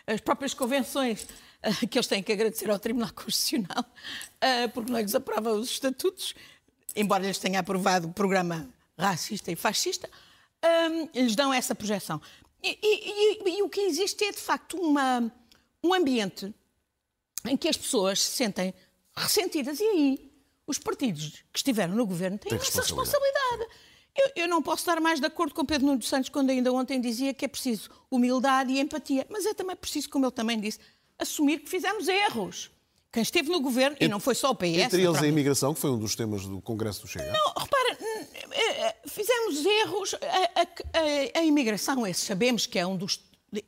As 0.07 0.21
próprias 0.21 0.53
convenções 0.53 1.23
uh, 1.23 1.89
que 1.89 1.99
eles 1.99 2.07
têm 2.07 2.23
que 2.23 2.33
agradecer 2.33 2.71
ao 2.71 2.79
Tribunal 2.79 3.13
Constitucional, 3.15 3.83
uh, 3.83 4.69
porque 4.75 4.93
não 4.93 5.01
lhes 5.01 5.15
aprova 5.15 5.53
os 5.53 5.71
estatutos, 5.71 6.35
embora 6.95 7.25
eles 7.25 7.39
tenham 7.39 7.61
aprovado 7.61 8.09
o 8.09 8.13
programa 8.13 8.69
racista 8.99 9.51
e 9.51 9.57
fascista, 9.57 10.11
um, 10.91 11.09
lhes 11.19 11.35
dão 11.35 11.53
essa 11.53 11.75
projeção. 11.75 12.21
E, 12.63 12.79
e, 12.83 13.49
e, 13.49 13.59
e, 13.59 13.63
o 13.63 13.69
que 13.69 13.81
existe 13.81 14.25
é, 14.25 14.33
de 14.33 14.39
facto, 14.39 14.77
uma, 14.77 15.33
um 15.83 15.95
ambiente 15.95 16.53
em 17.47 17.57
que 17.57 17.69
as 17.69 17.77
pessoas 17.77 18.21
se 18.21 18.37
sentem 18.37 18.75
ressentidas. 19.17 19.79
E 19.81 19.85
aí 19.85 20.28
os 20.69 20.79
partidos 20.79 21.43
que 21.53 21.59
estiveram 21.59 21.95
no 21.95 22.07
governo 22.07 22.39
têm 22.39 22.51
Tem 22.51 22.59
essa 22.59 22.83
responsabilidade. 22.83 23.67
Eu, 24.15 24.43
eu, 24.43 24.49
não 24.49 24.63
posso 24.63 24.83
estar 24.83 25.01
mais 25.01 25.19
de 25.19 25.27
acordo 25.27 25.55
com 25.55 25.65
Pedro 25.65 25.87
Nuno 25.87 25.99
dos 25.99 26.09
Santos 26.09 26.29
quando 26.29 26.51
ainda 26.51 26.73
ontem 26.73 27.01
dizia 27.01 27.33
que 27.33 27.45
é 27.45 27.49
preciso 27.49 27.89
humildade 28.11 28.71
e 28.73 28.79
empatia, 28.79 29.27
mas 29.31 29.47
é 29.47 29.55
também 29.55 29.75
preciso, 29.75 30.11
como 30.11 30.27
ele 30.27 30.33
também 30.33 30.61
disse, 30.61 30.79
assumir 31.19 31.61
que 31.61 31.71
fizemos 31.71 32.07
erros. 32.07 32.71
Quem 33.11 33.23
esteve 33.23 33.49
no 33.49 33.61
governo, 33.61 33.97
e 33.99 34.07
não 34.07 34.21
foi 34.21 34.35
só 34.35 34.51
o 34.51 34.55
PS. 34.55 34.77
Entre 34.77 35.03
eles 35.03 35.23
a 35.23 35.27
imigração, 35.27 35.73
que 35.73 35.81
foi 35.81 35.91
um 35.91 35.99
dos 35.99 36.15
temas 36.15 36.45
do 36.45 36.61
Congresso 36.61 37.03
do 37.03 37.09
Chega. 37.09 37.33
Não, 37.33 37.55
repara, 37.57 37.99
eh, 38.53 38.87
eh, 38.87 38.97
fizemos 39.07 39.65
erros. 39.65 40.15
A, 40.15 40.61
a, 40.61 41.39
a, 41.39 41.41
a 41.41 41.45
imigração, 41.45 42.07
esse 42.07 42.27
sabemos 42.27 42.67
que 42.67 42.79
é 42.79 42.87
um 42.87 42.99
dos, 42.99 43.19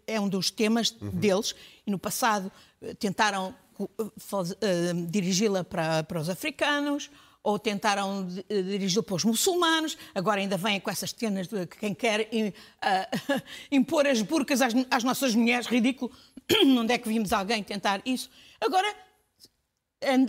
é 0.07 0.21
um 0.21 0.29
dos 0.29 0.51
temas 0.51 0.95
uhum. 1.01 1.11
deles, 1.11 1.55
e 1.87 1.91
no 1.91 1.99
passado 1.99 2.53
eh, 2.83 2.93
tentaram 2.95 3.55
uh, 3.85 5.07
dirigi-la 5.09 5.65
para, 5.65 6.03
para 6.03 6.21
os 6.21 6.29
africanos, 6.29 7.11
ou 7.43 7.59
tentaram 7.59 8.29
eh, 8.49 8.63
dirigi-la 8.63 9.03
para 9.03 9.15
os 9.15 9.25
muçulmanos, 9.25 9.97
agora 10.15 10.41
ainda 10.41 10.57
vêm 10.57 10.79
com 10.79 10.91
essas 10.91 11.11
cenas 11.11 11.49
de 11.49 11.67
que 11.67 11.79
quem 11.79 11.95
quer 11.95 12.21
uh, 12.21 13.43
impor 13.73 14.07
as 14.07 14.21
burcas 14.21 14.61
às, 14.61 14.75
às, 14.91 15.05
nossas 15.05 15.35
mulheres, 15.35 15.67
ridículo, 15.67 16.13
onde 16.53 16.93
é 16.93 16.99
que 16.99 17.09
vimos 17.09 17.33
alguém 17.33 17.63
tentar 17.63 18.03
isso? 18.05 18.29
Agora 18.61 18.95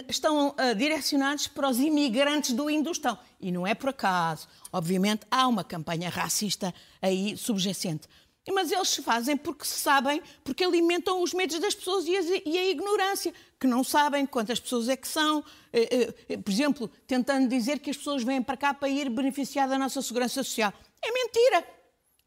estão 0.09 0.49
uh, 0.49 0.75
direcionados 0.75 1.47
para 1.47 1.69
os 1.69 1.79
imigrantes 1.79 2.51
do 2.53 2.69
Indostão. 2.69 3.17
E 3.39 3.51
não 3.51 3.65
é 3.65 3.73
por 3.73 3.89
acaso. 3.89 4.47
Obviamente 4.71 5.25
há 5.31 5.47
uma 5.47 5.63
campanha 5.63 6.09
racista 6.09 6.73
aí 7.01 7.37
subjacente. 7.37 8.07
Mas 8.49 8.71
eles 8.71 8.89
se 8.89 9.03
fazem 9.03 9.37
porque 9.37 9.65
sabem, 9.65 10.21
porque 10.43 10.63
alimentam 10.63 11.21
os 11.21 11.31
medos 11.33 11.59
das 11.59 11.75
pessoas 11.75 12.05
e, 12.07 12.57
a 12.57 12.69
ignorância, 12.69 13.31
que 13.59 13.67
não 13.67 13.83
sabem 13.83 14.25
quantas 14.25 14.59
pessoas 14.59 14.89
é 14.89 14.95
que 14.95 15.07
são. 15.07 15.43
Eh, 15.71 16.13
eh, 16.27 16.37
por 16.37 16.51
exemplo, 16.51 16.89
tentando 17.05 17.47
dizer 17.47 17.77
que 17.79 17.91
as 17.91 17.97
pessoas 17.97 18.23
vêm 18.23 18.41
para 18.41 18.57
cá 18.57 18.73
para 18.73 18.89
ir 18.89 19.09
beneficiar 19.09 19.69
da 19.69 19.77
nossa 19.77 20.01
segurança 20.01 20.43
social. 20.43 20.73
É 21.03 21.11
mentira. 21.11 21.63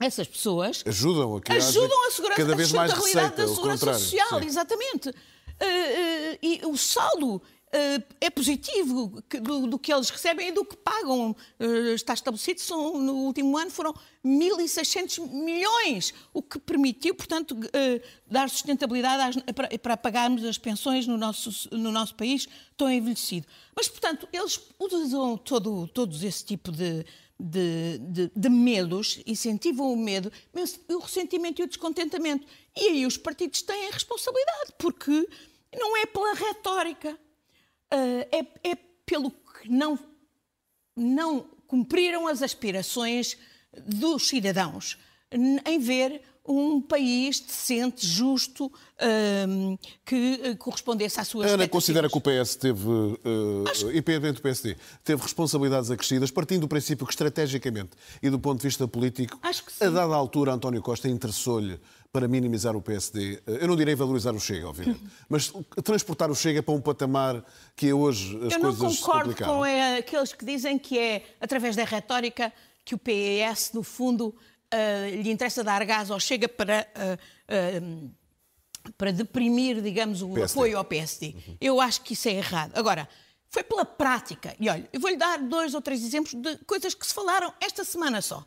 Essas 0.01 0.29
pessoas 0.29 0.85
ajudam 0.87 1.37
a, 1.37 1.55
ajudam 1.55 2.07
a 2.07 2.11
segurança 2.11 2.43
cada 2.43 2.57
vez 2.57 2.73
mais 2.73 2.93
receita, 2.93 3.31
da 3.31 3.49
segurança 3.49 3.95
social, 3.95 4.41
sim. 4.41 4.47
exatamente. 4.47 5.09
Uh, 5.09 5.13
uh, 5.13 6.39
e 6.43 6.61
o 6.65 6.77
saldo 6.77 7.41
eh, 7.41 7.54
é 8.21 8.31
positivo 8.31 9.23
do, 9.41 9.67
do, 9.67 9.79
que 9.79 9.93
eles 9.93 10.09
recebem 10.09 10.49
e 10.49 10.53
do 10.53 10.65
que 10.65 10.77
pagam. 10.77 11.35
Eh, 11.59 11.95
está 11.95 12.15
estabelecido, 12.15 12.61
são, 12.61 13.01
no 13.01 13.15
último 13.15 13.57
ano 13.59 13.71
foram 13.71 13.93
1.600 14.25 15.29
milhões, 15.29 16.15
o 16.33 16.41
que 16.41 16.59
permitiu, 16.59 17.15
portanto, 17.15 17.57
eh, 17.73 18.01
dar 18.31 18.49
sustentabilidade 18.49 19.43
para, 19.55 19.79
para 19.79 19.97
pagarmos 19.97 20.45
as 20.45 20.57
pensões 20.57 21.07
no 21.07 21.17
nosso, 21.17 21.69
no 21.73 21.91
nosso 21.91 22.15
país 22.15 22.49
tão 22.77 22.91
envelhecido. 22.91 23.47
Mas, 23.75 23.89
portanto, 23.89 24.29
eles 24.33 24.61
usam 24.79 25.37
todo, 25.37 25.89
todos 25.89 26.23
esse 26.23 26.45
tipo 26.45 26.71
de, 26.71 27.05
de, 27.39 27.99
de, 27.99 28.31
de, 28.35 28.49
medos, 28.49 29.21
incentivam 29.27 29.93
o 29.93 29.97
medo, 29.97 30.31
o 30.89 30.99
ressentimento 30.99 31.61
e 31.61 31.65
o 31.65 31.69
descontentamento. 31.69 32.47
E 32.77 32.89
aí 32.89 33.07
os 33.07 33.17
partidos 33.17 33.63
têm 33.63 33.89
a 33.89 33.91
responsabilidade, 33.91 34.75
porque 34.79 35.29
não 35.77 35.97
é 35.97 36.07
pela 36.07 36.35
retórica, 36.35 37.19
é, 38.31 38.71
é 38.71 38.77
pelo 39.07 39.31
que 39.31 39.69
não, 39.69 39.99
não 40.97 41.47
cumpriram 41.67 42.27
as 42.27 42.43
aspirações 42.43 43.37
dos 43.87 44.29
cidadãos 44.29 44.99
em 45.67 45.79
ver 45.79 46.23
um 46.47 46.81
país 46.81 47.41
decente, 47.41 48.07
justo, 48.07 48.71
um, 49.49 49.79
que 50.05 50.41
eh, 50.43 50.55
correspondesse 50.57 51.19
às 51.19 51.27
suas 51.27 51.51
Ana 51.51 51.67
considera 51.67 52.07
que 52.07 52.19
o 52.19 52.21
PS 52.21 52.57
teve, 52.57 52.87
uh, 52.87 53.65
Acho... 53.71 53.91
independente 53.91 54.35
do 54.35 54.43
PSD, 54.43 54.77
teve 55.03 55.23
responsabilidades 55.23 55.91
acrescidas, 55.91 56.31
partindo 56.31 56.61
do 56.63 56.69
princípio 56.69 57.07
que, 57.07 57.13
estrategicamente 57.13 57.93
e 58.23 58.29
do 58.29 58.39
ponto 58.39 58.61
de 58.61 58.69
vista 58.69 58.87
político, 58.87 59.41
a 59.43 59.89
dada 59.89 60.15
altura, 60.15 60.53
António 60.53 60.83
Costa 60.83 61.09
interessou-lhe 61.09 61.81
para 62.15 62.29
minimizar 62.29 62.77
o 62.77 62.81
PSD. 62.81 63.43
Eu 63.45 63.67
não 63.67 63.75
direi 63.75 63.97
valorizar 63.97 64.33
o 64.33 64.39
Chega, 64.39 64.69
obviamente, 64.69 65.03
mas 65.29 65.53
transportar 65.83 66.31
o 66.31 66.35
Chega 66.37 66.63
para 66.63 66.73
um 66.73 66.81
patamar 66.81 67.45
que 67.75 67.89
é 67.89 67.93
hoje 67.93 68.37
as 68.47 68.53
Eu 68.53 68.61
coisas 68.61 68.81
Eu 68.81 68.89
não 68.89 68.95
concordo 68.95 69.35
com 69.35 69.65
aqueles 69.99 70.33
que 70.33 70.45
dizem 70.45 70.79
que 70.79 70.97
é 70.97 71.25
através 71.41 71.75
da 71.75 71.83
retórica 71.83 72.53
que 72.85 72.95
o 72.95 72.99
PS, 72.99 73.73
no 73.73 73.83
fundo, 73.83 74.29
uh, 74.29 75.23
lhe 75.23 75.29
interessa 75.29 75.65
dar 75.65 75.85
gás 75.85 76.09
ao 76.09 76.21
Chega 76.21 76.49
para, 76.49 76.87
uh, 76.95 77.99
uh, 77.99 78.91
para 78.97 79.11
deprimir, 79.11 79.83
digamos, 79.83 80.23
o 80.23 80.29
PSD. 80.29 80.61
apoio 80.61 80.79
ao 80.79 80.85
PSD. 80.85 81.35
Uhum. 81.35 81.57
Eu 81.61 81.81
acho 81.81 82.01
que 82.03 82.13
isso 82.13 82.29
é 82.29 82.35
errado. 82.35 82.71
Agora, 82.77 83.09
foi 83.51 83.65
pela 83.65 83.85
prática. 83.85 84.55
E 84.61 84.69
olha, 84.69 84.89
eu 84.93 85.01
vou-lhe 85.01 85.17
dar 85.17 85.41
dois 85.41 85.75
ou 85.75 85.83
três 85.83 86.05
exemplos 86.05 86.33
de 86.33 86.59
coisas 86.59 86.95
que 86.95 87.05
se 87.05 87.13
falaram 87.13 87.53
esta 87.61 87.83
semana 87.83 88.23
só. 88.23 88.47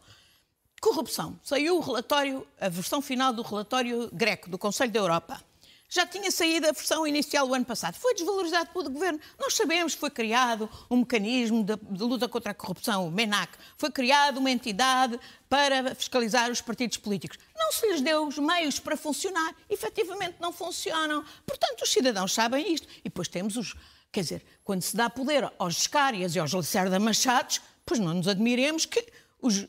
Corrupção. 0.82 1.40
Saiu 1.44 1.78
o 1.78 1.80
relatório, 1.80 2.48
a 2.60 2.70
versão 2.70 3.02
final 3.02 3.34
do 3.34 3.42
relatório 3.42 4.10
greco 4.14 4.50
do 4.50 4.58
Conselho 4.58 4.92
da 4.92 5.00
Europa. 5.00 5.42
Já 5.90 6.06
tinha 6.06 6.30
saído 6.30 6.68
a 6.68 6.72
versão 6.74 7.08
inicial 7.08 7.48
do 7.48 7.54
ano 7.54 7.64
passado. 7.64 7.96
Foi 7.96 8.14
desvalorizado 8.14 8.70
pelo 8.72 8.90
governo. 8.90 9.20
Nós 9.40 9.54
sabemos 9.54 9.96
que 9.96 10.02
foi 10.02 10.10
criado 10.10 10.70
um 10.92 10.98
mecanismo 10.98 11.64
de, 11.64 11.78
de 11.78 12.04
luta 12.04 12.28
contra 12.28 12.52
a 12.52 12.54
corrupção, 12.54 13.08
o 13.08 13.12
MENAC. 13.12 13.54
Foi 13.78 13.90
criada 13.90 14.38
uma 14.38 14.52
entidade 14.52 15.18
para 15.48 15.96
fiscalizar 15.96 16.52
os 16.52 16.60
partidos 16.60 16.98
políticos. 16.98 17.40
Não 17.56 17.72
se 17.72 17.88
lhes 17.88 18.02
deu 18.02 18.28
os 18.28 18.38
meios 18.38 18.80
para 18.80 18.98
funcionar. 18.98 19.56
Efetivamente 19.70 20.36
não 20.42 20.52
funcionam. 20.52 21.24
Portanto, 21.46 21.82
os 21.84 21.90
cidadãos 21.90 22.34
sabem 22.34 22.74
isto. 22.74 22.88
E 23.00 23.04
depois 23.04 23.30
temos 23.30 23.56
os. 23.56 23.74
Quer 24.12 24.22
dizer, 24.22 24.46
quando 24.66 24.82
se 24.82 24.96
dá 24.96 25.10
poder 25.10 25.50
aos 25.58 25.78
Escárias 25.78 26.36
e 26.36 26.40
aos 26.40 26.52
Lacerda 26.52 27.00
Machados, 27.00 27.62
pois 27.86 28.00
não 28.00 28.14
nos 28.14 28.28
admiremos 28.28 28.86
que 28.86 29.06
os, 29.42 29.68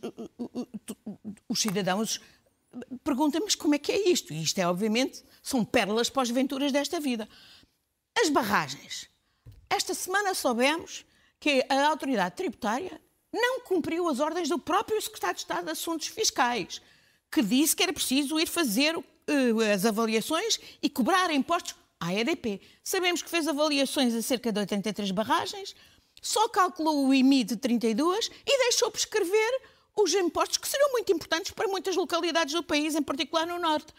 os 1.48 1.60
cidadãos 1.60 2.20
perguntam, 3.02 3.40
mas 3.44 3.54
como 3.54 3.74
é 3.74 3.78
que 3.78 3.92
é 3.92 4.08
isto? 4.10 4.32
E 4.32 4.42
isto 4.42 4.58
é, 4.58 4.66
obviamente, 4.66 5.22
são 5.42 5.64
pérolas 5.64 6.10
para 6.10 6.22
as 6.22 6.30
aventuras 6.30 6.72
desta 6.72 7.00
vida. 7.00 7.28
As 8.20 8.28
barragens. 8.28 9.08
Esta 9.70 9.94
semana 9.94 10.34
soubemos 10.34 11.04
que 11.40 11.64
a 11.68 11.86
autoridade 11.86 12.36
tributária 12.36 13.00
não 13.32 13.60
cumpriu 13.60 14.08
as 14.08 14.20
ordens 14.20 14.48
do 14.48 14.58
próprio 14.58 15.00
secretário 15.00 15.36
de 15.36 15.42
Estado 15.42 15.64
de 15.66 15.70
Assuntos 15.70 16.08
Fiscais, 16.08 16.80
que 17.30 17.42
disse 17.42 17.76
que 17.76 17.82
era 17.82 17.92
preciso 17.92 18.40
ir 18.40 18.46
fazer 18.46 18.96
uh, 18.96 19.04
as 19.72 19.84
avaliações 19.84 20.58
e 20.82 20.88
cobrar 20.88 21.30
impostos 21.30 21.74
à 22.00 22.14
EDP. 22.14 22.60
Sabemos 22.82 23.22
que 23.22 23.28
fez 23.28 23.46
avaliações 23.46 24.14
a 24.14 24.22
cerca 24.22 24.50
de 24.50 24.60
83 24.60 25.10
barragens, 25.10 25.76
só 26.22 26.48
calculou 26.48 27.06
o 27.06 27.14
IMI 27.14 27.44
de 27.44 27.56
32 27.56 28.30
e 28.46 28.58
deixou 28.58 28.90
prescrever 28.90 29.62
os 29.96 30.12
impostos 30.14 30.58
que 30.58 30.68
serão 30.68 30.92
muito 30.92 31.12
importantes 31.12 31.52
para 31.52 31.68
muitas 31.68 31.96
localidades 31.96 32.54
do 32.54 32.62
país, 32.62 32.94
em 32.94 33.02
particular 33.02 33.46
no 33.46 33.58
Norte. 33.58 33.92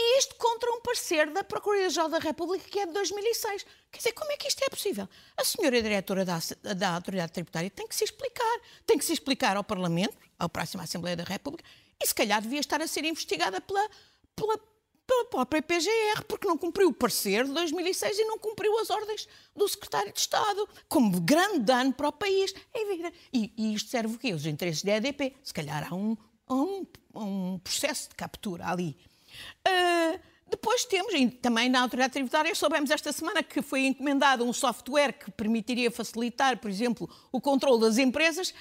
E 0.00 0.18
isto 0.18 0.36
contra 0.36 0.70
um 0.70 0.80
parecer 0.80 1.28
da 1.30 1.42
Procuradoria-Geral 1.42 2.08
da 2.08 2.18
República 2.18 2.64
que 2.68 2.78
é 2.78 2.86
de 2.86 2.92
2006. 2.92 3.66
Quer 3.90 3.98
dizer, 3.98 4.12
como 4.12 4.30
é 4.30 4.36
que 4.36 4.46
isto 4.46 4.62
é 4.62 4.68
possível? 4.68 5.08
A 5.36 5.44
senhora 5.44 5.82
diretora 5.82 6.24
da, 6.24 6.38
da 6.76 6.90
Autoridade 6.94 7.32
Tributária 7.32 7.68
tem 7.68 7.88
que 7.88 7.96
se 7.96 8.04
explicar. 8.04 8.60
Tem 8.86 8.96
que 8.96 9.04
se 9.04 9.12
explicar 9.12 9.56
ao 9.56 9.64
Parlamento, 9.64 10.16
à 10.38 10.48
próxima 10.48 10.84
Assembleia 10.84 11.16
da 11.16 11.24
República, 11.24 11.64
e 12.00 12.06
se 12.06 12.14
calhar 12.14 12.40
devia 12.40 12.60
estar 12.60 12.80
a 12.80 12.86
ser 12.86 13.04
investigada 13.04 13.60
pela, 13.60 13.90
pela, 14.36 14.60
pela 15.08 15.24
própria 15.24 15.62
PGR, 15.62 16.22
porque 16.28 16.46
não 16.46 16.58
cumpriu 16.58 16.90
o 16.90 16.92
parecer 16.92 17.46
de 17.46 17.52
2006 17.52 18.18
e 18.18 18.24
não 18.24 18.38
cumpriu 18.38 18.78
as 18.78 18.90
ordens 18.90 19.26
do 19.56 19.66
Secretário 19.66 20.12
de 20.12 20.20
Estado, 20.20 20.68
como 20.86 21.18
grande 21.18 21.60
dano 21.60 21.94
para 21.94 22.08
o 22.08 22.12
país. 22.12 22.54
É 22.74 23.12
e, 23.32 23.52
e 23.56 23.74
isto 23.74 23.88
serve 23.88 24.14
o 24.14 24.18
quê? 24.18 24.34
Os 24.34 24.44
interesses 24.44 24.84
da 24.84 24.96
EDP. 24.96 25.34
Se 25.42 25.54
calhar 25.54 25.88
há 25.90 25.94
um, 25.94 26.14
um, 26.50 26.86
um 27.14 27.58
processo 27.58 28.10
de 28.10 28.14
captura 28.14 28.68
ali. 28.68 28.98
Uh, 29.66 30.20
depois 30.50 30.84
temos, 30.84 31.12
também 31.40 31.70
na 31.70 31.80
Autoridade 31.80 32.12
Tributária, 32.12 32.54
soubemos 32.54 32.90
esta 32.90 33.10
semana 33.10 33.42
que 33.42 33.62
foi 33.62 33.86
encomendado 33.86 34.44
um 34.44 34.52
software 34.52 35.12
que 35.12 35.30
permitiria 35.30 35.90
facilitar, 35.90 36.58
por 36.58 36.70
exemplo, 36.70 37.08
o 37.32 37.40
controle 37.40 37.80
das 37.80 37.96
empresas, 37.96 38.52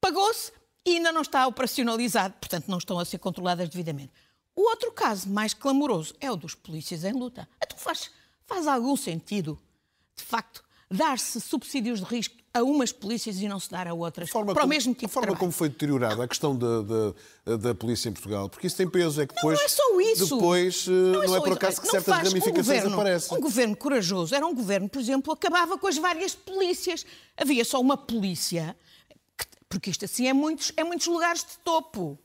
pagou-se 0.00 0.50
e 0.86 0.96
ainda 0.96 1.12
não 1.12 1.22
está 1.22 1.46
operacionalizado, 1.46 2.34
portanto 2.40 2.68
não 2.68 2.78
estão 2.78 2.98
a 2.98 3.04
ser 3.04 3.18
controladas 3.18 3.68
devidamente. 3.68 4.12
O 4.56 4.68
outro 4.68 4.92
caso 4.92 5.28
mais 5.28 5.52
clamoroso 5.52 6.14
é 6.20 6.30
o 6.30 6.36
dos 6.36 6.54
polícias 6.54 7.04
em 7.04 7.12
luta. 7.12 7.48
Então 7.62 7.76
faz, 7.78 8.10
faz 8.46 8.66
algum 8.66 8.96
sentido, 8.96 9.58
de 10.16 10.22
facto, 10.22 10.62
dar-se 10.90 11.40
subsídios 11.40 12.00
de 12.00 12.06
risco 12.06 12.36
a 12.52 12.62
umas 12.62 12.92
polícias 12.92 13.40
e 13.40 13.48
não 13.48 13.58
se 13.58 13.68
dar 13.68 13.88
a 13.88 13.94
outras 13.94 14.30
para 14.30 14.44
como, 14.44 14.64
o 14.64 14.68
mesmo 14.68 14.94
tipo 14.94 15.06
A 15.06 15.08
forma 15.08 15.32
de 15.32 15.38
como 15.38 15.50
foi 15.50 15.68
deteriorada 15.68 16.22
a 16.22 16.28
questão 16.28 16.56
da, 16.56 17.56
da, 17.56 17.74
polícia 17.74 18.08
em 18.08 18.12
Portugal, 18.12 18.48
porque 18.48 18.68
isso 18.68 18.76
tem 18.76 18.88
peso, 18.88 19.20
é 19.20 19.26
que 19.26 19.34
depois... 19.34 19.58
Não 19.58 19.64
é 19.64 19.68
só 19.68 20.00
isso. 20.00 20.36
Depois 20.36 20.86
não 20.86 21.22
é, 21.22 21.26
não 21.26 21.36
é 21.36 21.40
por 21.40 21.52
acaso 21.54 21.80
que 21.80 21.88
certas 21.88 22.14
ramificações 22.14 22.54
um 22.54 22.62
governo, 22.62 22.94
aparecem. 22.94 23.38
Um 23.38 23.40
governo 23.40 23.76
corajoso 23.76 24.34
era 24.36 24.46
um 24.46 24.54
governo, 24.54 24.88
por 24.88 25.00
exemplo, 25.00 25.32
acabava 25.32 25.76
com 25.76 25.88
as 25.88 25.98
várias 25.98 26.36
polícias. 26.36 27.04
Havia 27.36 27.64
só 27.64 27.80
uma 27.80 27.96
polícia, 27.96 28.76
porque 29.68 29.90
isto 29.90 30.04
assim 30.04 30.28
é 30.28 30.32
muitos, 30.32 30.70
é 30.76 30.84
muitos 30.84 31.08
lugares 31.08 31.40
de 31.40 31.58
topo 31.64 32.16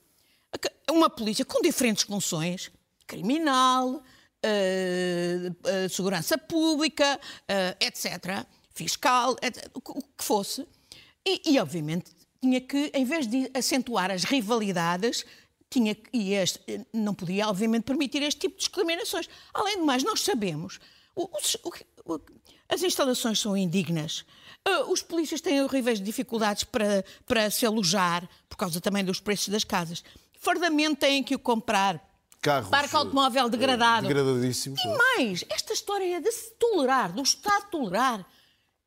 uma 0.91 1.09
polícia 1.09 1.45
com 1.45 1.61
diferentes 1.61 2.03
funções, 2.03 2.71
criminal, 3.07 4.03
uh, 4.45 5.49
uh, 5.49 5.89
segurança 5.89 6.37
pública, 6.37 7.19
uh, 7.19 7.85
etc., 7.85 8.45
fiscal, 8.73 9.35
etc., 9.41 9.69
o 9.73 9.81
que 9.81 10.23
fosse. 10.23 10.65
E, 11.25 11.53
e, 11.53 11.59
obviamente, 11.59 12.11
tinha 12.41 12.61
que, 12.61 12.91
em 12.93 13.03
vez 13.03 13.27
de 13.27 13.49
acentuar 13.53 14.11
as 14.11 14.23
rivalidades, 14.23 15.25
tinha 15.69 15.95
e 16.13 16.33
este, 16.33 16.59
não 16.93 17.13
podia, 17.13 17.47
obviamente, 17.47 17.83
permitir 17.83 18.23
este 18.23 18.39
tipo 18.39 18.55
de 18.55 18.61
discriminações. 18.61 19.29
Além 19.53 19.77
do 19.77 19.85
mais, 19.85 20.03
nós 20.03 20.21
sabemos, 20.21 20.79
o, 21.15 21.23
o, 21.23 22.13
o, 22.13 22.19
as 22.69 22.81
instalações 22.81 23.39
são 23.39 23.55
indignas, 23.55 24.25
os 24.89 25.01
polícias 25.01 25.41
têm 25.41 25.61
horríveis 25.61 26.01
dificuldades 26.01 26.63
para, 26.63 27.03
para 27.25 27.49
se 27.51 27.65
alojar, 27.65 28.27
por 28.47 28.57
causa 28.57 28.81
também 28.81 29.03
dos 29.03 29.19
preços 29.19 29.49
das 29.49 29.63
casas 29.63 30.03
fardamento 30.39 31.01
têm 31.01 31.23
que 31.23 31.35
o 31.35 31.39
comprar. 31.39 32.03
Carros, 32.41 32.69
Parque 32.69 32.95
automóvel 32.95 33.49
degradado. 33.49 34.07
Degradadíssimo. 34.07 34.75
E 34.79 34.87
mais, 34.87 35.43
esta 35.49 35.73
história 35.73 36.15
é 36.15 36.21
de 36.21 36.31
se 36.31 36.51
tolerar, 36.53 37.11
do 37.11 37.21
Estado 37.21 37.69
tolerar, 37.69 38.25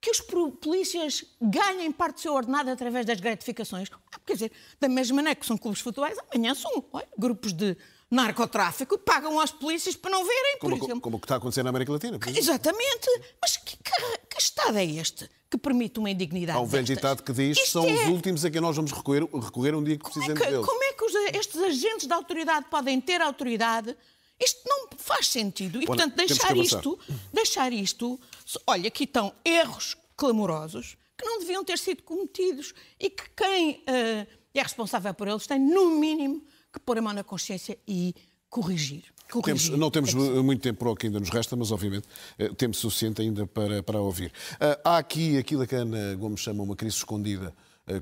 que 0.01 0.11
os 0.11 0.21
polícias 0.61 1.25
ganhem 1.41 1.93
parte 1.93 2.17
do 2.17 2.21
seu 2.23 2.35
ordenado 2.35 2.71
através 2.71 3.07
das 3.07 3.21
gratificações. 3.21 3.89
Ah, 4.11 4.19
quer 4.27 4.33
dizer, 4.33 4.53
da 4.81 4.89
mesma 4.89 5.17
maneira 5.17 5.39
que 5.39 5.47
são 5.47 5.57
clubes 5.59 5.81
futebais, 5.81 6.19
amanhã 6.33 6.55
são 6.55 6.85
olha, 6.93 7.07
grupos 7.17 7.53
de 7.53 7.77
narcotráfico 8.11 8.99
pagam 8.99 9.41
às 9.41 9.51
polícias 9.51 9.97
para 9.97 10.11
não 10.11 10.25
verem, 10.25 10.59
como, 10.59 10.77
por 10.77 10.85
exemplo. 10.85 11.01
Como 11.01 11.17
o 11.17 11.21
que 11.21 11.25
está 11.25 11.37
a 11.37 11.39
acontecer 11.39 11.63
na 11.63 11.71
América 11.71 11.93
Latina. 11.93 12.19
Exatamente. 12.35 13.09
Mas 13.41 13.57
que, 13.57 13.77
que, 13.77 14.19
que, 14.29 14.39
Estado 14.43 14.77
é 14.77 14.85
este 14.85 15.31
que 15.49 15.57
permite 15.57 15.99
uma 15.99 16.11
indignidade 16.11 16.59
Há 16.59 16.61
um 16.61 16.67
velho 16.67 16.85
ditado 16.85 17.23
que 17.23 17.33
diz 17.33 17.59
que 17.59 17.67
são 17.67 17.85
é... 17.85 17.93
os 17.93 18.09
últimos 18.09 18.45
a 18.45 18.51
quem 18.51 18.61
nós 18.61 18.75
vamos 18.75 18.91
recorrer, 18.91 19.23
recorrer 19.23 19.75
um 19.75 19.85
dia 19.85 19.97
que 19.97 20.05
precisamos 20.05 20.41
é 20.41 20.45
que, 20.45 20.51
deles. 20.51 20.67
Como 20.67 20.82
que 21.03 21.05
os, 21.05 21.15
estes 21.35 21.61
agentes 21.61 22.07
da 22.07 22.15
autoridade 22.15 22.67
podem 22.71 23.01
ter 23.01 23.21
autoridade? 23.21 23.97
Isto 24.41 24.61
não 24.67 24.89
faz 24.97 25.29
sentido. 25.29 25.81
E, 25.81 25.87
Bom, 25.87 25.95
portanto, 25.95 26.15
deixar 26.15 26.57
isto, 26.57 26.99
deixar 27.33 27.73
isto... 27.73 28.19
Olha, 28.67 28.89
aqui 28.89 29.05
estão 29.05 29.33
erros 29.45 29.97
clamorosos 30.17 30.97
que 31.17 31.25
não 31.25 31.39
deviam 31.39 31.65
ter 31.65 31.79
sido 31.79 32.03
cometidos 32.03 32.75
e 32.99 33.11
que 33.11 33.31
quem 33.37 33.73
uh, 33.73 34.27
é 34.55 34.63
responsável 34.63 35.15
por 35.15 35.29
eles 35.29 35.47
tem, 35.47 35.59
no 35.59 35.91
mínimo, 35.91 36.45
que 36.73 36.81
pôr 36.81 36.99
a 36.99 37.03
mão 37.03 37.13
na 37.13 37.23
consciência 37.23 37.79
e 37.87 38.15
corrigir. 38.49 39.05
Temos, 39.45 39.69
não 39.71 39.91
temos 39.91 40.13
é 40.13 40.43
muito 40.43 40.61
tempo 40.61 40.81
para 40.81 40.91
o 40.91 40.97
que 40.97 41.07
ainda 41.07 41.19
nos 41.19 41.31
resta, 41.31 41.57
mas 41.57 41.73
obviamente 41.73 42.07
eh, 42.39 42.51
tempo 42.51 42.77
suficiente 42.77 43.23
ainda 43.23 43.47
para, 43.47 43.83
para 43.83 43.99
ouvir. 43.99 44.31
Uh, 44.57 44.79
há 44.85 44.99
aqui 44.99 45.39
aquilo 45.39 45.67
que 45.67 45.75
a 45.75 45.79
Ana 45.79 46.15
Gomes 46.17 46.41
chama 46.41 46.63
uma 46.63 46.77
crise 46.77 46.97
escondida 46.97 47.55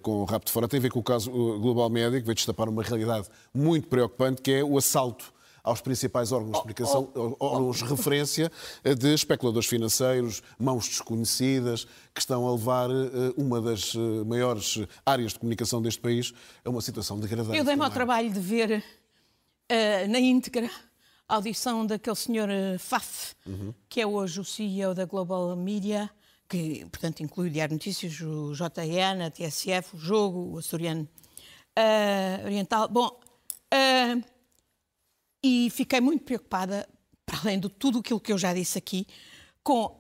com 0.03 0.23
o 0.23 0.25
rap 0.25 0.45
de 0.45 0.53
fora. 0.53 0.69
Tem 0.69 0.79
a 0.79 0.83
ver 0.83 0.90
com 0.90 1.01
o 1.01 1.03
caso 1.03 1.31
Global 1.31 1.88
Média, 1.88 2.19
que 2.19 2.27
veio 2.27 2.35
destapar 2.35 2.69
uma 2.69 2.83
realidade 2.83 3.29
muito 3.53 3.88
preocupante, 3.88 4.43
que 4.43 4.53
é 4.53 4.64
o 4.64 4.77
assalto 4.77 5.33
aos 5.62 5.81
principais 5.81 6.33
órgãos 6.33 6.53
de 6.53 6.59
comunicação, 6.59 7.11
oh, 7.14 7.37
oh, 7.38 7.47
órgãos 7.47 7.79
de 7.79 7.85
referência 7.85 8.51
de 8.99 9.14
especuladores 9.14 9.69
financeiros, 9.69 10.43
mãos 10.59 10.88
desconhecidas, 10.88 11.87
que 12.14 12.21
estão 12.21 12.47
a 12.47 12.53
levar 12.53 12.88
uma 13.37 13.61
das 13.61 13.95
maiores 14.27 14.79
áreas 15.05 15.33
de 15.33 15.38
comunicação 15.38 15.83
deste 15.83 16.01
país 16.01 16.33
a 16.64 16.71
uma 16.71 16.81
situação 16.81 17.19
degradante. 17.19 17.59
Eu 17.59 17.64
dei-me 17.64 17.85
ao 17.85 17.90
trabalho 17.90 18.31
de 18.31 18.40
ver 18.40 18.83
uh, 19.71 20.11
na 20.11 20.19
íntegra 20.19 20.71
a 21.29 21.37
audição 21.37 21.87
daquele 21.87 22.16
senhor 22.16 22.49
uh, 22.49 22.79
Faf, 22.79 23.35
uhum. 23.47 23.73
que 23.88 24.01
é 24.01 24.07
hoje 24.07 24.40
o 24.40 24.45
CEO 24.45 24.95
da 24.95 25.05
Global 25.05 25.55
Media, 25.55 26.11
que, 26.51 26.85
portanto, 26.87 27.21
inclui 27.23 27.47
o 27.47 27.51
Diário 27.51 27.75
Notícias, 27.75 28.21
o 28.21 28.53
JN, 28.53 29.25
a 29.25 29.31
TSF, 29.31 29.95
o 29.95 29.99
Jogo, 29.99 30.55
o 30.55 30.59
Açoriano 30.59 31.09
uh, 31.79 32.45
Oriental. 32.45 32.89
Bom, 32.89 33.21
e 35.43 35.71
fiquei 35.71 36.01
muito 36.01 36.25
preocupada, 36.25 36.89
para 37.25 37.39
além 37.41 37.61
de 37.61 37.69
tudo 37.69 38.01
aquilo 38.01 38.19
que 38.19 38.33
eu 38.33 38.37
já 38.37 38.53
disse 38.53 38.77
aqui, 38.77 39.07
com 39.63 39.97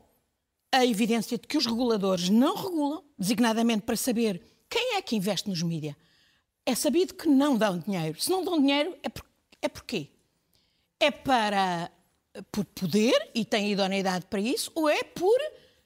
a 0.72 0.84
evidência 0.84 1.38
de 1.38 1.46
que 1.46 1.56
os 1.56 1.66
reguladores 1.66 2.28
não 2.28 2.56
regulam, 2.56 3.04
designadamente 3.16 3.82
para 3.82 3.96
saber 3.96 4.42
quem 4.68 4.96
é 4.96 5.02
que 5.02 5.14
investe 5.14 5.48
nos 5.48 5.62
mídias. 5.62 5.94
É 6.66 6.74
sabido 6.74 7.14
que 7.14 7.28
não 7.28 7.56
dão 7.56 7.78
dinheiro. 7.78 8.20
Se 8.20 8.28
não 8.28 8.44
dão 8.44 8.58
dinheiro, 8.58 8.96
é, 9.04 9.08
por, 9.08 9.24
é 9.62 9.68
porquê? 9.68 10.10
É 10.98 11.12
para 11.12 11.90
por 12.52 12.64
poder 12.64 13.30
e 13.34 13.44
tem 13.44 13.72
idoneidade 13.72 14.26
para 14.26 14.40
isso, 14.40 14.70
ou 14.74 14.88
é 14.88 15.02
por 15.02 15.38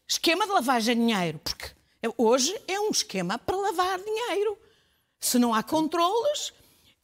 esquema 0.08 0.46
de 0.46 0.52
lavagem 0.52 0.94
de 0.94 1.00
dinheiro? 1.00 1.38
Porque 1.38 1.70
hoje 2.16 2.54
é 2.68 2.78
um 2.80 2.90
esquema 2.90 3.38
para 3.38 3.56
lavar 3.56 3.98
dinheiro. 3.98 4.58
Se 5.20 5.38
não 5.38 5.54
há 5.54 5.62
controles, 5.62 6.52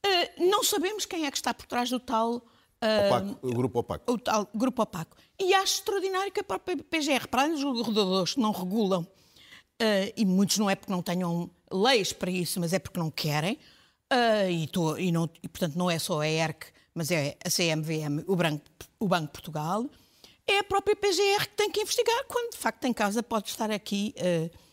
eh, 0.02 0.32
não 0.38 0.62
sabemos 0.62 1.06
quem 1.06 1.26
é 1.26 1.30
que 1.30 1.36
está 1.36 1.52
por 1.52 1.66
trás 1.66 1.90
do 1.90 2.00
tal. 2.00 2.42
Uh, 2.82 3.06
opaco, 3.06 3.38
o 3.42 3.54
grupo 3.54 3.78
opaco. 3.80 4.12
O 4.12 4.18
tal 4.18 4.48
grupo 4.54 4.82
opaco. 4.82 5.16
E 5.38 5.52
acho 5.54 5.74
extraordinário 5.74 6.32
que 6.32 6.40
a 6.40 6.44
própria 6.44 6.76
PGR, 6.76 7.28
para 7.28 7.42
além 7.42 7.54
dos 7.54 7.86
reguladores 7.86 8.34
que 8.34 8.40
não 8.40 8.52
regulam, 8.52 9.02
uh, 9.02 10.12
e 10.16 10.24
muitos 10.24 10.56
não 10.58 10.68
é 10.68 10.74
porque 10.74 10.92
não 10.92 11.02
tenham 11.02 11.50
leis 11.70 12.12
para 12.12 12.30
isso, 12.30 12.58
mas 12.58 12.72
é 12.72 12.78
porque 12.78 12.98
não 12.98 13.10
querem, 13.10 13.58
uh, 14.12 14.50
e, 14.50 14.66
tô, 14.66 14.96
e, 14.96 15.12
não, 15.12 15.28
e, 15.42 15.48
portanto 15.48 15.76
não 15.76 15.90
é 15.90 15.98
só 15.98 16.20
a 16.20 16.28
ERC, 16.28 16.72
mas 16.94 17.10
é 17.10 17.36
a 17.44 17.50
CMVM, 17.50 18.24
o, 18.26 18.34
Branco, 18.34 18.64
o 18.98 19.06
Banco 19.06 19.26
de 19.26 19.32
Portugal, 19.32 19.84
é 20.46 20.59
a 20.59 20.64
própria 20.64 20.96
PGR 20.96 21.48
que 21.48 21.57
tem 21.57 21.70
que 21.70 21.81
investigar 21.81 22.24
quando 22.26 22.53
de 22.53 22.59
facto 22.59 22.85
em 22.85 22.92
casa 22.92 23.22
pode 23.22 23.48
estar 23.48 23.70
aqui. 23.70 24.14
Uh, 24.18 24.70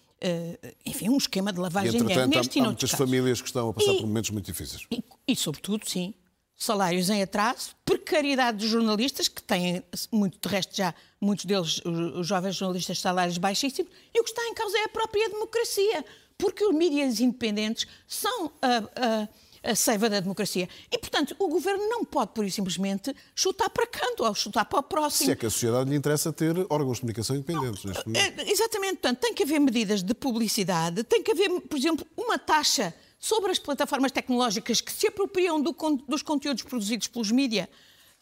enfim, 0.83 1.09
um 1.09 1.17
esquema 1.17 1.53
de 1.53 1.59
lavagem 1.59 1.91
de 1.91 1.97
dinheiro. 1.99 2.27
Neste 2.27 2.59
há, 2.59 2.63
há 2.63 2.65
muitas 2.65 2.89
casos. 2.89 3.05
famílias 3.05 3.39
que 3.39 3.47
estão 3.47 3.69
a 3.69 3.73
passar 3.73 3.93
e, 3.93 3.97
por 3.97 4.07
momentos 4.07 4.31
muito 4.31 4.45
difíceis. 4.45 4.87
E, 4.91 5.03
e, 5.27 5.35
sobretudo, 5.35 5.87
sim, 5.87 6.15
salários 6.55 7.09
em 7.11 7.21
atraso, 7.21 7.75
precariedade 7.85 8.57
dos 8.57 8.67
jornalistas, 8.67 9.27
que 9.27 9.43
têm, 9.43 9.83
muito 10.11 10.39
de 10.41 10.53
resto 10.53 10.75
já, 10.75 10.93
muitos 11.21 11.45
deles, 11.45 11.81
os, 11.85 12.25
jovens 12.25 12.55
jornalistas, 12.55 12.99
salários 12.99 13.37
baixíssimos, 13.37 13.91
e 14.13 14.19
o 14.19 14.23
que 14.23 14.29
está 14.31 14.41
em 14.47 14.55
causa 14.55 14.77
é 14.79 14.85
a 14.85 14.89
própria 14.89 15.29
democracia. 15.29 16.03
porque 16.35 16.63
os 16.63 16.73
mídias 16.73 17.19
independentes 17.19 17.87
são 18.07 18.51
a, 18.61 19.29
a, 19.67 19.71
a 19.71 19.75
seiva 19.75 20.09
da 20.09 20.19
democracia. 20.19 20.67
E, 20.91 20.97
portanto, 20.97 21.35
o 21.39 21.47
governo 21.47 21.87
não 21.89 22.05
pode, 22.05 22.31
por 22.31 22.49
simplesmente, 22.49 23.15
chutar 23.35 23.69
para 23.69 23.85
canto 23.87 24.23
ou 24.23 24.33
chutar 24.33 24.65
para 24.65 24.79
o 24.79 24.83
próximo. 24.83 25.25
Se 25.25 25.31
é 25.31 25.35
que 25.35 25.45
a 25.45 25.49
sociedade 25.49 25.89
lhe 25.89 25.95
interessa 25.95 26.31
ter 26.31 26.55
órgãos 26.69 26.97
de 26.97 27.01
comunicação 27.01 27.35
independentes 27.35 27.83
não, 27.83 27.91
neste 27.91 28.07
momento. 28.07 28.39
É, 28.39 28.51
exatamente, 28.51 28.93
portanto, 28.93 29.19
tem 29.19 29.33
que 29.33 29.43
haver 29.43 29.59
medidas 29.59 30.03
de 30.03 30.13
publicidade, 30.13 31.03
tem 31.03 31.21
que 31.21 31.31
haver, 31.31 31.49
por 31.61 31.77
exemplo, 31.77 32.05
uma 32.15 32.37
taxa 32.37 32.93
sobre 33.19 33.51
as 33.51 33.59
plataformas 33.59 34.11
tecnológicas 34.11 34.79
que 34.81 34.91
se 34.91 35.07
apropriam 35.07 35.61
do, 35.61 35.75
dos 36.07 36.21
conteúdos 36.21 36.63
produzidos 36.63 37.07
pelos 37.07 37.31
mídias 37.31 37.67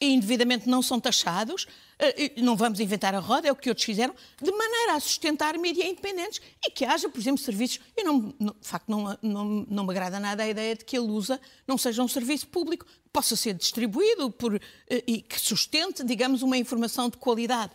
indevidamente 0.01 0.67
não 0.67 0.81
são 0.81 0.99
taxados, 0.99 1.65
eh, 1.97 2.33
não 2.41 2.55
vamos 2.55 2.79
inventar 2.79 3.15
a 3.15 3.19
roda, 3.19 3.47
é 3.47 3.51
o 3.51 3.55
que 3.55 3.69
outros 3.69 3.85
fizeram, 3.85 4.13
de 4.41 4.51
maneira 4.51 4.95
a 4.95 4.99
sustentar 4.99 5.57
mídias 5.57 5.87
independentes 5.87 6.41
e 6.65 6.69
que 6.69 6.83
haja, 6.83 7.07
por 7.07 7.19
exemplo, 7.19 7.41
serviços. 7.41 7.79
Eu 7.95 8.05
não, 8.05 8.19
de 8.29 8.53
facto, 8.61 8.89
não, 8.89 9.17
não, 9.21 9.45
não 9.69 9.83
me 9.85 9.91
agrada 9.91 10.19
nada 10.19 10.43
a 10.43 10.47
ideia 10.47 10.75
de 10.75 10.83
que 10.83 10.97
a 10.97 11.01
Lusa 11.01 11.39
não 11.67 11.77
seja 11.77 12.03
um 12.03 12.07
serviço 12.07 12.47
público, 12.47 12.85
possa 13.11 13.35
ser 13.35 13.53
distribuído 13.53 14.29
por, 14.31 14.55
eh, 14.55 15.03
e 15.07 15.21
que 15.21 15.39
sustente, 15.39 16.03
digamos, 16.03 16.41
uma 16.41 16.57
informação 16.57 17.09
de 17.09 17.17
qualidade. 17.17 17.71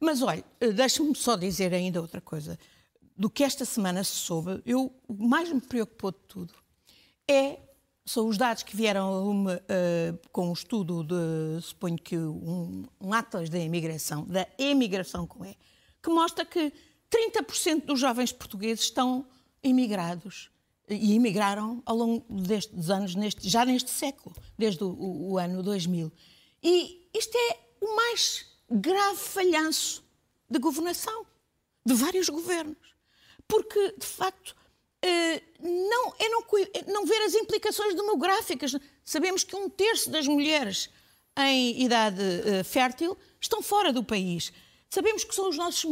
Mas 0.00 0.22
olha, 0.22 0.44
eh, 0.60 0.72
deixa-me 0.72 1.14
só 1.14 1.36
dizer 1.36 1.74
ainda 1.74 2.00
outra 2.00 2.20
coisa. 2.20 2.58
Do 3.16 3.28
que 3.28 3.44
esta 3.44 3.66
semana 3.66 4.02
se 4.02 4.12
soube, 4.12 4.62
eu, 4.64 4.90
o 5.06 5.28
mais 5.28 5.52
me 5.52 5.60
preocupou 5.60 6.10
de 6.10 6.18
tudo 6.26 6.54
é 7.28 7.58
são 8.04 8.26
os 8.26 8.36
dados 8.36 8.62
que 8.62 8.76
vieram 8.76 9.30
uma, 9.30 9.56
uh, 9.56 10.28
com 10.32 10.48
um 10.48 10.52
estudo 10.52 11.04
de, 11.04 11.62
suponho 11.62 11.96
que 11.96 12.16
um, 12.16 12.84
um 13.00 13.12
atlas 13.12 13.48
da 13.48 13.58
imigração, 13.58 14.24
da 14.24 14.46
emigração 14.58 15.26
com 15.26 15.44
E, 15.44 15.56
que 16.02 16.10
mostra 16.10 16.44
que 16.44 16.72
30% 17.10 17.84
dos 17.84 18.00
jovens 18.00 18.32
portugueses 18.32 18.84
estão 18.84 19.26
imigrados 19.62 20.50
e 20.88 21.14
imigraram 21.14 21.82
ao 21.86 21.96
longo 21.96 22.42
destes 22.42 22.90
anos, 22.90 23.14
neste, 23.14 23.48
já 23.48 23.64
neste 23.64 23.90
século, 23.90 24.34
desde 24.58 24.82
o, 24.82 25.30
o 25.30 25.38
ano 25.38 25.62
2000. 25.62 26.12
E 26.62 27.08
isto 27.14 27.36
é 27.36 27.58
o 27.80 27.94
mais 27.96 28.46
grave 28.70 29.18
falhanço 29.18 30.04
de 30.50 30.58
governação 30.58 31.24
de 31.84 31.94
vários 31.94 32.28
governos. 32.28 32.94
Porque, 33.46 33.94
de 33.98 34.06
facto, 34.06 34.56
não, 35.60 36.14
é 36.18 36.28
não, 36.28 36.44
não 36.86 37.06
ver 37.06 37.22
as 37.22 37.34
implicações 37.34 37.94
demográficas. 37.94 38.76
Sabemos 39.04 39.44
que 39.44 39.56
um 39.56 39.68
terço 39.68 40.10
das 40.10 40.26
mulheres 40.26 40.88
em 41.36 41.82
idade 41.82 42.20
uh, 42.20 42.64
fértil 42.64 43.16
estão 43.40 43.62
fora 43.62 43.92
do 43.92 44.04
país. 44.04 44.52
Sabemos 44.90 45.24
que 45.24 45.34
são 45.34 45.48
os 45.48 45.56
nossos, 45.56 45.90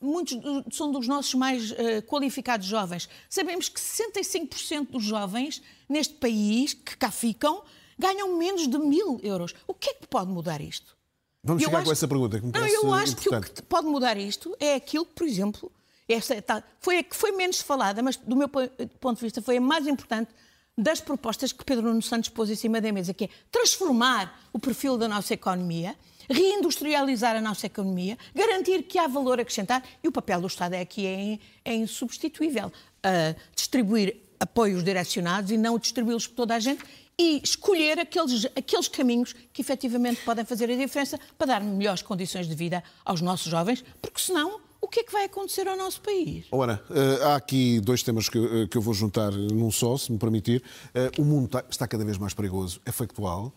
muitos 0.00 0.36
são 0.72 0.90
dos 0.90 1.06
nossos 1.06 1.32
mais 1.34 1.70
uh, 1.70 2.02
qualificados 2.06 2.66
jovens. 2.66 3.08
Sabemos 3.30 3.68
que 3.68 3.80
65% 3.80 4.90
dos 4.90 5.04
jovens 5.04 5.62
neste 5.88 6.14
país 6.14 6.74
que 6.74 6.96
cá 6.96 7.10
ficam 7.10 7.62
ganham 7.98 8.36
menos 8.36 8.66
de 8.66 8.78
mil 8.78 9.20
euros. 9.22 9.54
O 9.66 9.72
que 9.72 9.90
é 9.90 9.94
que 9.94 10.08
pode 10.08 10.30
mudar 10.30 10.60
isto? 10.60 10.96
Vamos 11.44 11.62
eu 11.62 11.68
chegar 11.68 11.78
acho... 11.78 11.86
com 11.86 11.92
essa 11.92 12.08
pergunta 12.08 12.40
que 12.40 12.46
me 12.46 12.52
Não, 12.52 12.66
eu 12.66 12.92
acho 12.92 13.12
importante. 13.12 13.46
que 13.46 13.50
o 13.50 13.54
que 13.54 13.62
pode 13.62 13.86
mudar 13.86 14.16
isto 14.16 14.56
é 14.58 14.74
aquilo 14.74 15.06
que, 15.06 15.12
por 15.12 15.26
exemplo, 15.26 15.72
esta 16.08 16.40
tá, 16.42 16.62
foi 16.80 16.98
a 16.98 17.02
que 17.02 17.16
foi 17.16 17.32
menos 17.32 17.60
falada, 17.60 18.02
mas 18.02 18.16
do 18.16 18.36
meu 18.36 18.48
ponto 18.48 19.18
de 19.18 19.24
vista 19.24 19.40
foi 19.40 19.56
a 19.56 19.60
mais 19.60 19.86
importante 19.86 20.30
das 20.76 21.00
propostas 21.00 21.52
que 21.52 21.64
Pedro 21.64 21.88
Nuno 21.88 22.02
Santos 22.02 22.28
pôs 22.28 22.50
em 22.50 22.54
cima 22.54 22.80
da 22.80 22.90
mesa, 22.92 23.12
que 23.12 23.24
é 23.24 23.28
transformar 23.50 24.40
o 24.52 24.58
perfil 24.58 24.96
da 24.96 25.06
nossa 25.06 25.34
economia, 25.34 25.94
reindustrializar 26.28 27.36
a 27.36 27.40
nossa 27.40 27.66
economia, 27.66 28.16
garantir 28.34 28.82
que 28.84 28.98
há 28.98 29.06
valor 29.06 29.38
acrescentado 29.38 29.86
e 30.02 30.08
o 30.08 30.12
papel 30.12 30.40
do 30.40 30.46
Estado 30.46 30.74
é 30.74 30.80
aqui 30.80 31.06
é, 31.06 31.38
é 31.64 31.74
insubstituível. 31.74 32.72
Uh, 33.04 33.34
distribuir 33.54 34.16
apoios 34.38 34.82
direcionados 34.82 35.50
e 35.50 35.56
não 35.56 35.78
distribuí-los 35.78 36.26
por 36.26 36.34
toda 36.34 36.54
a 36.54 36.58
gente 36.58 36.82
e 37.18 37.40
escolher 37.42 37.98
aqueles, 37.98 38.46
aqueles 38.56 38.88
caminhos 38.88 39.34
que 39.52 39.60
efetivamente 39.60 40.22
podem 40.22 40.44
fazer 40.44 40.70
a 40.70 40.76
diferença 40.76 41.18
para 41.36 41.46
dar 41.46 41.60
melhores 41.60 42.02
condições 42.02 42.48
de 42.48 42.54
vida 42.54 42.82
aos 43.04 43.20
nossos 43.20 43.50
jovens, 43.50 43.84
porque 44.00 44.20
senão 44.20 44.60
o 44.82 44.88
que 44.88 45.00
é 45.00 45.04
que 45.04 45.12
vai 45.12 45.24
acontecer 45.24 45.68
ao 45.68 45.76
nosso 45.76 46.00
país? 46.00 46.46
Ora, 46.50 46.82
eh, 46.90 47.24
há 47.24 47.36
aqui 47.36 47.80
dois 47.80 48.02
temas 48.02 48.28
que, 48.28 48.36
eh, 48.36 48.66
que 48.66 48.76
eu 48.76 48.82
vou 48.82 48.92
juntar 48.92 49.30
num 49.30 49.70
só, 49.70 49.96
se 49.96 50.10
me 50.10 50.18
permitir. 50.18 50.60
Eh, 50.92 51.10
o 51.18 51.24
mundo 51.24 51.46
está, 51.46 51.64
está 51.70 51.88
cada 51.88 52.04
vez 52.04 52.18
mais 52.18 52.34
perigoso, 52.34 52.80
é 52.84 52.90
factual. 52.90 53.54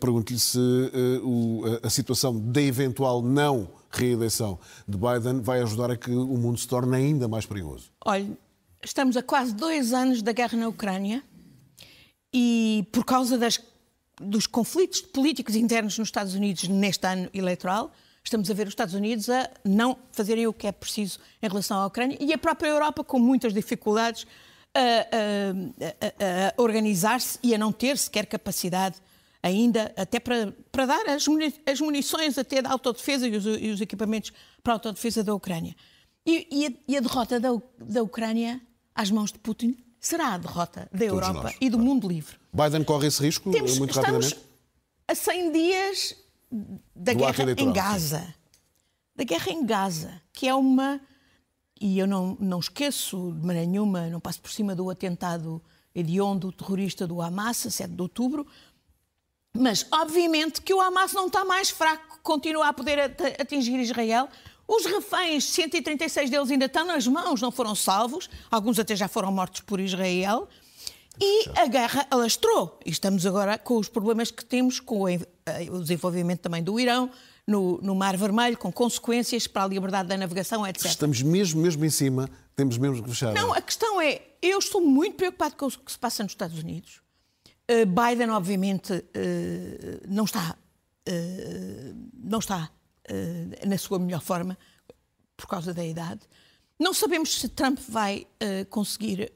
Pergunto-lhe 0.00 0.38
se 0.38 0.58
a 1.82 1.90
situação 1.90 2.40
da 2.40 2.62
eventual 2.62 3.20
não 3.20 3.68
reeleição 3.90 4.58
de 4.88 4.96
Biden 4.96 5.42
vai 5.42 5.60
ajudar 5.60 5.90
a 5.90 5.96
que 5.96 6.10
o 6.10 6.38
mundo 6.38 6.58
se 6.58 6.66
torne 6.66 6.96
ainda 6.96 7.28
mais 7.28 7.44
perigoso. 7.44 7.90
Olha, 8.02 8.26
estamos 8.82 9.14
a 9.14 9.22
quase 9.22 9.54
dois 9.54 9.92
anos 9.92 10.22
da 10.22 10.32
guerra 10.32 10.56
na 10.56 10.68
Ucrânia 10.68 11.22
e 12.32 12.88
por 12.90 13.04
causa 13.04 13.36
das, 13.36 13.60
dos 14.18 14.46
conflitos 14.46 15.02
políticos 15.02 15.54
internos 15.54 15.98
nos 15.98 16.08
Estados 16.08 16.32
Unidos 16.34 16.66
neste 16.68 17.06
ano 17.06 17.28
eleitoral, 17.34 17.92
Estamos 18.24 18.50
a 18.50 18.54
ver 18.54 18.66
os 18.66 18.72
Estados 18.72 18.94
Unidos 18.94 19.28
a 19.28 19.50
não 19.64 19.96
fazerem 20.12 20.46
o 20.46 20.52
que 20.52 20.66
é 20.66 20.72
preciso 20.72 21.18
em 21.42 21.48
relação 21.48 21.78
à 21.78 21.86
Ucrânia 21.86 22.16
e 22.20 22.32
a 22.32 22.38
própria 22.38 22.68
Europa 22.68 23.02
com 23.02 23.18
muitas 23.18 23.52
dificuldades 23.52 24.26
a, 24.74 24.80
a, 24.80 26.48
a, 26.48 26.54
a 26.56 26.62
organizar-se 26.62 27.38
e 27.42 27.54
a 27.54 27.58
não 27.58 27.72
ter 27.72 27.98
sequer 27.98 28.26
capacidade 28.26 28.96
ainda 29.42 29.92
até 29.96 30.20
para, 30.20 30.54
para 30.70 30.86
dar 30.86 31.08
as, 31.08 31.26
muni 31.26 31.52
as 31.66 31.80
munições 31.80 32.38
até 32.38 32.62
da 32.62 32.70
autodefesa 32.70 33.26
e 33.26 33.36
os, 33.36 33.44
e 33.44 33.70
os 33.70 33.80
equipamentos 33.80 34.32
para 34.62 34.74
a 34.74 34.76
autodefesa 34.76 35.24
da 35.24 35.34
Ucrânia. 35.34 35.74
E, 36.24 36.46
e, 36.50 36.66
a, 36.66 36.72
e 36.86 36.96
a, 36.96 37.00
derrota 37.00 37.40
da, 37.40 37.48
da 37.78 38.02
Ucrânia 38.02 38.60
às 38.94 39.10
mãos 39.10 39.32
de 39.32 39.38
Putin 39.40 39.76
será 39.98 40.34
a 40.34 40.38
derrota 40.38 40.88
da 40.92 41.04
Europa 41.04 41.42
nós, 41.44 41.56
e 41.60 41.68
do 41.68 41.78
mundo 41.78 42.08
livre. 42.08 42.36
Biden 42.52 42.84
corre 42.84 43.08
esse 43.08 43.20
risco 43.20 43.50
Temos, 43.50 43.78
muito 43.78 43.94
rapidamente? 43.94 44.36
Estamos 44.36 44.52
a 45.08 45.14
100 45.14 45.52
dias 45.52 46.16
da 46.94 47.14
guerra 47.14 47.52
em 47.56 47.72
Gaza. 47.72 48.34
Da 49.16 49.24
guerra 49.24 49.50
em 49.50 49.64
Gaza, 49.64 50.20
que 50.32 50.46
é 50.46 50.54
uma. 50.54 51.00
E 51.80 51.98
eu 51.98 52.06
não, 52.06 52.36
não 52.38 52.60
esqueço 52.60 53.32
de 53.32 53.44
maneira 53.44 53.68
nenhuma, 53.68 54.08
não 54.08 54.20
passo 54.20 54.40
por 54.40 54.50
cima 54.50 54.74
do 54.74 54.88
atentado 54.88 55.60
hediondo 55.94 56.52
terrorista 56.52 57.06
do 57.06 57.20
Hamas, 57.20 57.66
a 57.66 57.70
7 57.70 57.92
de 57.94 58.02
outubro, 58.02 58.46
mas 59.54 59.86
obviamente 59.90 60.62
que 60.62 60.72
o 60.72 60.80
Hamas 60.80 61.12
não 61.12 61.26
está 61.26 61.44
mais 61.44 61.70
fraco, 61.70 62.20
continua 62.22 62.68
a 62.68 62.72
poder 62.72 62.98
atingir 63.38 63.78
Israel. 63.80 64.28
Os 64.66 64.86
reféns, 64.86 65.44
136 65.44 66.30
deles 66.30 66.50
ainda 66.50 66.64
estão 66.64 66.86
nas 66.86 67.06
mãos, 67.06 67.42
não 67.42 67.50
foram 67.50 67.74
salvos, 67.74 68.30
alguns 68.50 68.78
até 68.78 68.96
já 68.96 69.08
foram 69.08 69.30
mortos 69.30 69.60
por 69.60 69.80
Israel. 69.80 70.48
E 71.20 71.44
a 71.58 71.66
guerra 71.66 72.06
alastrou. 72.10 72.78
E 72.86 72.90
estamos 72.90 73.26
agora 73.26 73.58
com 73.58 73.76
os 73.76 73.88
problemas 73.88 74.30
que 74.30 74.42
temos 74.42 74.80
com 74.80 75.06
o 75.70 75.80
desenvolvimento 75.80 76.40
também 76.40 76.62
do 76.62 76.78
Irão, 76.78 77.10
no, 77.46 77.80
no, 77.82 77.94
Mar 77.94 78.16
Vermelho, 78.16 78.56
com 78.56 78.72
consequências 78.72 79.46
para 79.46 79.64
a 79.64 79.66
liberdade 79.66 80.08
da 80.08 80.16
navegação, 80.16 80.66
etc. 80.66 80.86
Estamos 80.86 81.22
mesmo, 81.22 81.60
mesmo 81.60 81.84
em 81.84 81.90
cima, 81.90 82.28
temos 82.54 82.78
mesmo 82.78 83.02
que 83.02 83.10
fechar. 83.10 83.34
Não, 83.34 83.52
a 83.52 83.60
questão 83.60 84.00
é, 84.00 84.22
eu 84.40 84.58
estou 84.58 84.80
muito 84.80 85.16
preocupado 85.16 85.56
com 85.56 85.66
o 85.66 85.70
que 85.70 85.92
se 85.92 85.98
passa 85.98 86.22
nos 86.22 86.32
Estados 86.32 86.58
Unidos. 86.58 87.00
Uh, 87.70 87.86
Biden, 87.86 88.30
obviamente, 88.30 88.92
uh, 88.92 89.02
não 90.08 90.24
está, 90.24 90.56
uh, 91.08 92.10
não 92.22 92.38
está 92.38 92.70
na 93.66 93.76
sua 93.76 93.98
melhor 93.98 94.22
forma 94.22 94.56
por 95.36 95.46
causa 95.46 95.74
da 95.74 95.84
idade. 95.84 96.20
Não 96.78 96.94
sabemos 96.94 97.40
se 97.40 97.48
Trump 97.48 97.78
vai 97.88 98.26
conseguir 98.70 99.30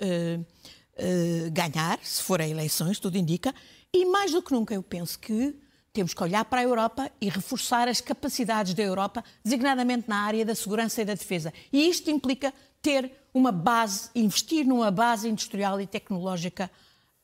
ganhar, 1.52 1.98
se 2.02 2.22
for 2.22 2.40
a 2.40 2.48
eleições, 2.48 2.98
tudo 3.00 3.18
indica. 3.18 3.52
E 3.92 4.06
mais 4.06 4.30
do 4.30 4.40
que 4.40 4.52
nunca, 4.52 4.72
eu 4.72 4.82
penso 4.82 5.18
que 5.18 5.54
temos 5.96 6.12
que 6.12 6.22
olhar 6.22 6.44
para 6.44 6.60
a 6.60 6.62
Europa 6.62 7.10
e 7.18 7.30
reforçar 7.30 7.88
as 7.88 8.02
capacidades 8.02 8.74
da 8.74 8.82
Europa, 8.82 9.24
designadamente 9.42 10.06
na 10.06 10.18
área 10.18 10.44
da 10.44 10.54
segurança 10.54 11.00
e 11.00 11.06
da 11.06 11.14
defesa. 11.14 11.54
E 11.72 11.88
isto 11.88 12.10
implica 12.10 12.52
ter 12.82 13.10
uma 13.32 13.50
base, 13.50 14.10
investir 14.14 14.66
numa 14.66 14.90
base 14.90 15.26
industrial 15.26 15.80
e 15.80 15.86
tecnológica 15.86 16.70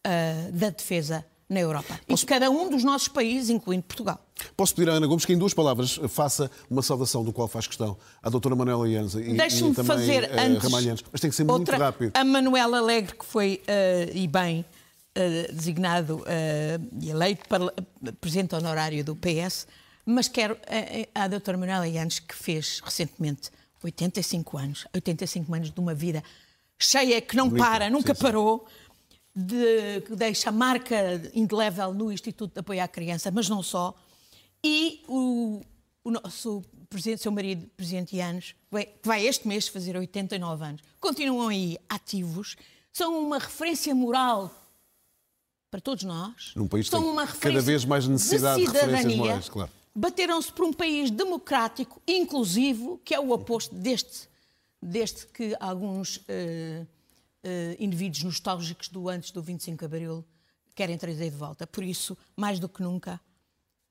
uh, 0.07 0.53
da 0.53 0.71
defesa 0.71 1.23
na 1.51 1.61
Europa. 1.61 2.01
Posso... 2.07 2.25
E 2.25 2.27
cada 2.27 2.49
um 2.49 2.71
dos 2.71 2.83
nossos 2.83 3.09
países, 3.09 3.51
incluindo 3.51 3.83
Portugal. 3.83 4.19
Posso 4.57 4.75
pedir 4.75 4.89
à 4.89 4.95
Ana 4.95 5.07
Gomes 5.07 5.27
que, 5.27 5.35
em 5.35 5.39
duas 5.39 5.53
palavras, 5.53 6.01
faça 6.09 6.51
uma 6.71 6.81
saudação 6.81 7.23
do 7.23 7.31
qual 7.31 7.47
faz 7.47 7.67
questão 7.67 7.99
à 8.23 8.31
doutora 8.31 8.57
Manuela 8.57 8.89
Ianza 8.89 9.21
e, 9.21 9.35
e 9.35 9.37
também 9.37 9.85
fazer 9.85 10.25
uh, 10.25 10.41
antes 10.41 11.05
Mas 11.13 11.21
tem 11.21 11.29
que 11.29 11.37
ser 11.37 11.43
outra, 11.43 11.57
muito 11.57 11.73
rápido. 11.79 12.13
A 12.15 12.25
Manuela 12.25 12.79
Alegre, 12.79 13.15
que 13.15 13.27
foi, 13.27 13.63
uh, 13.69 14.17
e 14.17 14.27
bem, 14.27 14.65
uh, 15.17 15.53
designado 15.53 16.19
uh, 16.19 16.99
e 17.01 17.11
eleito 17.11 17.49
para, 17.49 17.73
presidente 18.21 18.55
honorário 18.55 19.05
do 19.05 19.17
PS, 19.17 19.67
mas 20.05 20.29
quero 20.29 20.59
a, 20.67 21.21
a, 21.21 21.25
a 21.25 21.29
doutora 21.29 21.57
Manuela 21.57 21.87
Yanes, 21.87 22.19
que 22.19 22.35
fez 22.35 22.81
recentemente 22.81 23.51
85 23.83 24.59
anos, 24.59 24.87
85 24.95 25.55
anos 25.55 25.71
de 25.71 25.81
uma 25.81 25.95
vida 25.95 26.23
cheia, 26.79 27.21
que 27.21 27.37
não 27.37 27.51
para, 27.51 27.89
nunca 27.89 28.15
sim, 28.15 28.21
parou, 28.21 28.67
de, 29.35 30.03
que 30.07 30.17
deixa 30.17 30.51
marca 30.51 30.97
indelével 31.35 31.95
no 31.95 32.13
Instituto 32.13 32.55
de 32.55 32.61
Apoio 32.61 32.83
à 32.83 32.89
Criança, 32.89 33.31
mas 33.31 33.49
não 33.49 33.63
só, 33.63 33.95
e 34.65 35.03
o, 35.09 35.63
o 36.05 36.11
nosso 36.11 36.63
presidente, 36.89 37.23
seu 37.23 37.33
marido, 37.33 37.67
presidente 37.77 38.17
Yanes, 38.17 38.55
que 38.71 39.09
vai 39.09 39.27
este 39.27 39.49
mês 39.49 39.67
fazer 39.69 39.97
89 39.97 40.65
anos, 40.65 40.83
continuam 41.01 41.49
aí 41.49 41.79
ativos, 41.89 42.57
são 42.93 43.19
uma 43.19 43.39
referência 43.39 43.95
moral 43.95 44.62
para 45.73 45.81
todos 45.81 46.05
nós. 46.05 46.53
Num 46.55 46.69
país 46.69 46.87
são 46.87 47.03
uma 47.03 47.27
cada 47.27 47.63
vez 47.63 47.83
mais 47.83 48.07
necessidade 48.07 48.61
de, 48.61 48.67
de 48.67 48.73
referências 48.73 49.17
morais, 49.17 49.49
claro. 49.49 49.71
Bateram-se 49.95 50.53
por 50.53 50.67
um 50.67 50.73
país 50.73 51.11
democrático, 51.11 52.01
inclusivo, 52.07 53.01
que 53.03 53.15
é 53.15 53.19
o 53.19 53.31
oposto 53.31 53.75
deste, 53.75 54.29
deste 54.81 55.27
que 55.29 55.57
alguns 55.59 56.19
uh, 56.19 56.23
uh, 56.83 56.87
indivíduos 57.79 58.23
nostálgicos 58.23 58.89
do 58.89 59.09
antes 59.09 59.31
do 59.31 59.43
25 59.43 59.79
de 59.79 59.85
Abril 59.85 60.25
querem 60.75 60.99
trazer 60.99 61.31
de 61.31 61.37
volta. 61.37 61.67
Por 61.67 61.83
isso, 61.83 62.17
mais 62.37 62.59
do 62.59 62.69
que 62.69 62.83
nunca, 62.83 63.19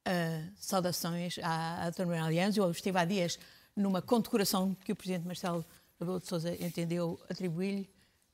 uh, 0.08 0.52
saudações 0.60 1.40
à, 1.42 1.86
à 1.86 1.90
Dona 1.90 2.26
Aliança. 2.26 2.60
Eu 2.60 2.70
estive 2.70 3.00
há 3.00 3.06
dias 3.06 3.40
numa 3.76 4.04
condecoração 4.04 4.76
que 4.86 4.92
o 4.92 4.96
Presidente 4.96 5.26
Marcelo 5.26 5.66
Rebelo 6.00 6.20
de 6.20 6.28
Sousa 6.28 6.54
entendeu 6.64 7.20
atribuir-lhe. 7.28 7.90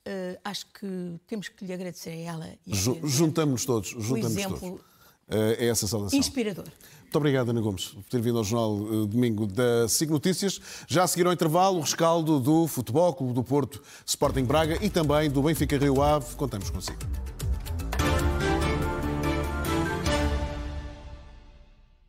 Uh, 0.08 0.40
acho 0.46 0.66
que 0.68 1.20
temos 1.28 1.50
que 1.50 1.66
lhe 1.66 1.74
agradecer 1.74 2.12
a 2.12 2.16
ela. 2.16 2.50
Juntamos-nos 2.66 3.66
todos. 3.66 3.90
Juntamos 3.90 4.38
exemplo 4.38 4.58
todos. 4.58 4.80
Uh, 4.80 5.56
é 5.58 5.66
essa 5.66 5.86
saudação. 5.86 6.18
Inspirador. 6.18 6.64
Muito 7.02 7.16
obrigado, 7.18 7.50
Ana 7.50 7.60
Gomes, 7.60 7.88
por 7.88 8.04
ter 8.04 8.22
vindo 8.22 8.38
ao 8.38 8.44
Jornal 8.44 8.76
uh, 8.76 9.06
Domingo 9.06 9.46
da 9.46 9.88
SIG 9.90 10.10
Notícias. 10.10 10.62
Já 10.88 11.04
a 11.04 11.08
seguir 11.08 11.26
ao 11.26 11.34
intervalo, 11.34 11.78
o 11.78 11.82
rescaldo 11.82 12.40
do 12.40 12.68
Futebol 12.68 13.14
Clube 13.14 13.34
do 13.34 13.44
Porto, 13.44 13.82
Sporting 14.06 14.46
Braga 14.46 14.78
e 14.82 14.90
também 14.90 15.30
do 15.30 15.42
Benfica 15.42 15.78
Rio 15.78 16.02
Ave. 16.02 16.36
Contamos 16.36 16.70
consigo. 16.70 17.00